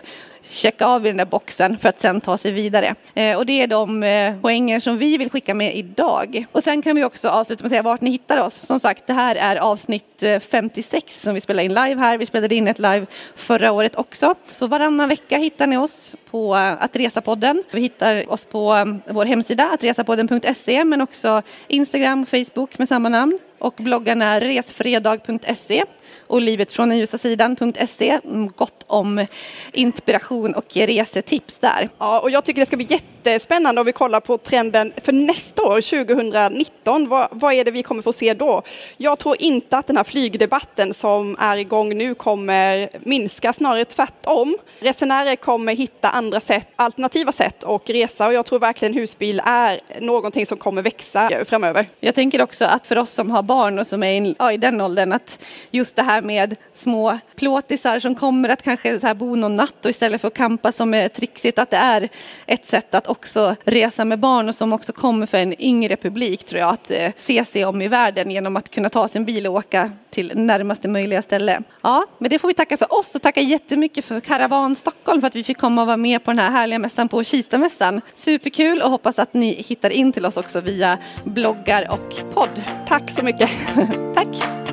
checka 0.50 0.86
av 0.86 1.06
i 1.06 1.08
den 1.08 1.16
där 1.16 1.24
boxen 1.24 1.78
för 1.78 1.88
att 1.88 2.00
sen 2.00 2.20
ta 2.20 2.36
sig 2.36 2.52
vidare. 2.52 2.94
Eh, 3.14 3.36
och 3.36 3.46
det 3.46 3.62
är 3.62 3.66
de 3.66 4.02
eh, 4.02 4.40
poänger 4.40 4.80
som 4.80 4.98
vi 4.98 5.16
vill 5.18 5.30
skicka 5.30 5.54
med 5.54 5.74
idag. 5.74 6.46
Och 6.58 6.64
sen 6.64 6.82
kan 6.82 6.96
vi 6.96 7.04
också 7.04 7.28
avsluta 7.28 7.62
med 7.62 7.66
att 7.66 7.70
säga 7.70 7.82
vart 7.82 8.00
ni 8.00 8.10
hittar 8.10 8.38
oss. 8.38 8.54
Som 8.54 8.80
sagt, 8.80 9.06
det 9.06 9.12
här 9.12 9.36
är 9.36 9.56
avsnitt 9.56 10.22
eh, 10.22 10.40
56 10.40 11.22
som 11.22 11.34
vi 11.34 11.40
spelar 11.40 11.62
in 11.62 11.74
live 11.74 12.00
här. 12.00 12.18
Vi 12.18 12.26
spelade 12.26 12.54
in 12.54 12.68
ett 12.68 12.78
live 12.78 13.06
förra 13.36 13.72
året 13.72 13.96
också. 13.96 14.34
Så 14.50 14.66
varannan 14.66 15.08
vecka 15.08 15.38
hittar 15.38 15.66
ni 15.66 15.76
oss 15.76 16.14
på 16.30 16.56
eh, 16.56 16.82
Attresapodden. 16.82 17.62
Vi 17.70 17.80
hittar 17.80 18.32
oss 18.32 18.46
på 18.46 18.74
eh, 18.74 18.84
vår 19.14 19.24
hemsida 19.24 19.70
attresapodden.se 19.70 20.84
men 20.84 21.00
också 21.00 21.42
Instagram 21.68 22.22
och 22.22 22.28
Facebook 22.28 22.78
med 22.78 22.88
samma 22.88 23.08
namn. 23.08 23.38
Och 23.58 23.74
bloggarna 23.76 24.40
resfredag.se 24.40 25.84
och 26.26 26.40
livetfråndenljusasidan.se. 26.40 28.20
Mm, 28.24 28.52
gott 28.56 28.84
om 28.86 29.26
inspiration 29.72 30.54
och 30.54 30.76
resetips 30.76 31.58
där. 31.58 31.88
Ja, 31.98 32.20
och 32.20 32.30
jag 32.30 32.44
tycker 32.44 32.60
det 32.60 32.66
ska 32.66 32.76
bli 32.76 32.86
jättespännande 33.32 33.80
om 33.80 33.86
vi 33.86 33.92
kollar 33.92 34.20
på 34.20 34.38
trenden 34.38 34.92
för 35.04 35.12
nästa 35.12 35.62
år, 35.62 36.04
2019. 36.04 37.08
Vad, 37.08 37.28
vad 37.30 37.54
är 37.54 37.64
det 37.64 37.70
vi 37.70 37.82
kommer 37.82 38.02
få 38.02 38.12
se 38.12 38.34
då? 38.34 38.62
Jag 38.96 39.18
tror 39.18 39.36
inte 39.38 39.78
att 39.78 39.86
den 39.86 39.96
här 39.96 40.04
flygdebatten 40.04 40.94
som 40.94 41.36
är 41.38 41.56
igång 41.56 41.96
nu 41.96 42.14
kommer 42.14 42.88
minska, 43.02 43.52
snarare 43.52 43.84
tvärtom. 43.84 44.58
Resenärer 44.78 45.36
kommer 45.36 45.76
hitta 45.76 46.10
andra 46.10 46.40
sätt, 46.40 46.68
alternativa 46.76 47.32
sätt 47.32 47.64
att 47.64 47.90
resa 47.90 48.26
och 48.26 48.32
jag 48.32 48.46
tror 48.46 48.58
verkligen 48.58 48.94
husbil 48.94 49.42
är 49.44 49.80
någonting 50.00 50.46
som 50.46 50.58
kommer 50.58 50.82
växa 50.82 51.30
framöver. 51.44 51.86
Jag 52.00 52.14
tänker 52.14 52.42
också 52.42 52.64
att 52.64 52.86
för 52.86 52.98
oss 52.98 53.10
som 53.10 53.30
har 53.30 53.42
barn 53.42 53.78
och 53.78 53.86
som 53.86 54.02
är 54.02 54.22
i, 54.22 54.34
ja, 54.38 54.52
i 54.52 54.56
den 54.56 54.80
åldern 54.80 55.12
att 55.12 55.44
just 55.70 55.96
det 55.96 56.02
här 56.02 56.22
med 56.22 56.56
små 56.74 57.18
plåtisar 57.36 58.00
som 58.00 58.14
kommer 58.14 58.48
att 58.48 58.62
kanske 58.62 59.00
så 59.00 59.06
här 59.06 59.14
bo 59.14 59.34
någon 59.34 59.56
natt 59.56 59.84
och 59.84 59.90
istället 59.90 60.20
för 60.20 60.28
att 60.28 60.34
kampa 60.34 60.72
som 60.72 60.94
är 60.94 61.08
trixigt 61.08 61.58
att 61.58 61.70
det 61.70 61.76
är 61.76 62.08
ett 62.46 62.66
sätt 62.66 62.94
att 62.94 63.06
också 63.18 63.56
resa 63.64 64.04
med 64.04 64.18
barn 64.18 64.48
och 64.48 64.54
som 64.54 64.72
också 64.72 64.92
kommer 64.92 65.26
för 65.26 65.38
en 65.38 65.62
yngre 65.62 65.96
publik 65.96 66.44
tror 66.44 66.60
jag 66.60 66.70
att 66.70 66.90
eh, 66.90 67.12
se 67.16 67.44
sig 67.44 67.64
om 67.64 67.82
i 67.82 67.88
världen 67.88 68.30
genom 68.30 68.56
att 68.56 68.70
kunna 68.70 68.88
ta 68.88 69.08
sin 69.08 69.24
bil 69.24 69.46
och 69.46 69.54
åka 69.54 69.90
till 70.10 70.32
närmaste 70.34 70.88
möjliga 70.88 71.22
ställe. 71.22 71.62
Ja, 71.82 72.06
men 72.18 72.30
det 72.30 72.38
får 72.38 72.48
vi 72.48 72.54
tacka 72.54 72.76
för 72.76 72.92
oss 72.92 73.14
och 73.14 73.22
tacka 73.22 73.40
jättemycket 73.40 74.04
för 74.04 74.20
Karavan 74.20 74.76
Stockholm 74.76 75.20
för 75.20 75.28
att 75.28 75.36
vi 75.36 75.44
fick 75.44 75.58
komma 75.58 75.80
och 75.80 75.86
vara 75.86 75.96
med 75.96 76.24
på 76.24 76.30
den 76.30 76.38
här 76.38 76.50
härliga 76.50 76.78
mässan 76.78 77.08
på 77.08 77.24
Kistamässan. 77.24 78.00
Superkul 78.14 78.82
och 78.82 78.90
hoppas 78.90 79.18
att 79.18 79.34
ni 79.34 79.52
hittar 79.62 79.90
in 79.90 80.12
till 80.12 80.26
oss 80.26 80.36
också 80.36 80.60
via 80.60 80.98
bloggar 81.24 81.86
och 81.90 82.34
podd. 82.34 82.62
Tack 82.88 83.10
så 83.10 83.24
mycket. 83.24 83.50
Tack. 84.14 84.67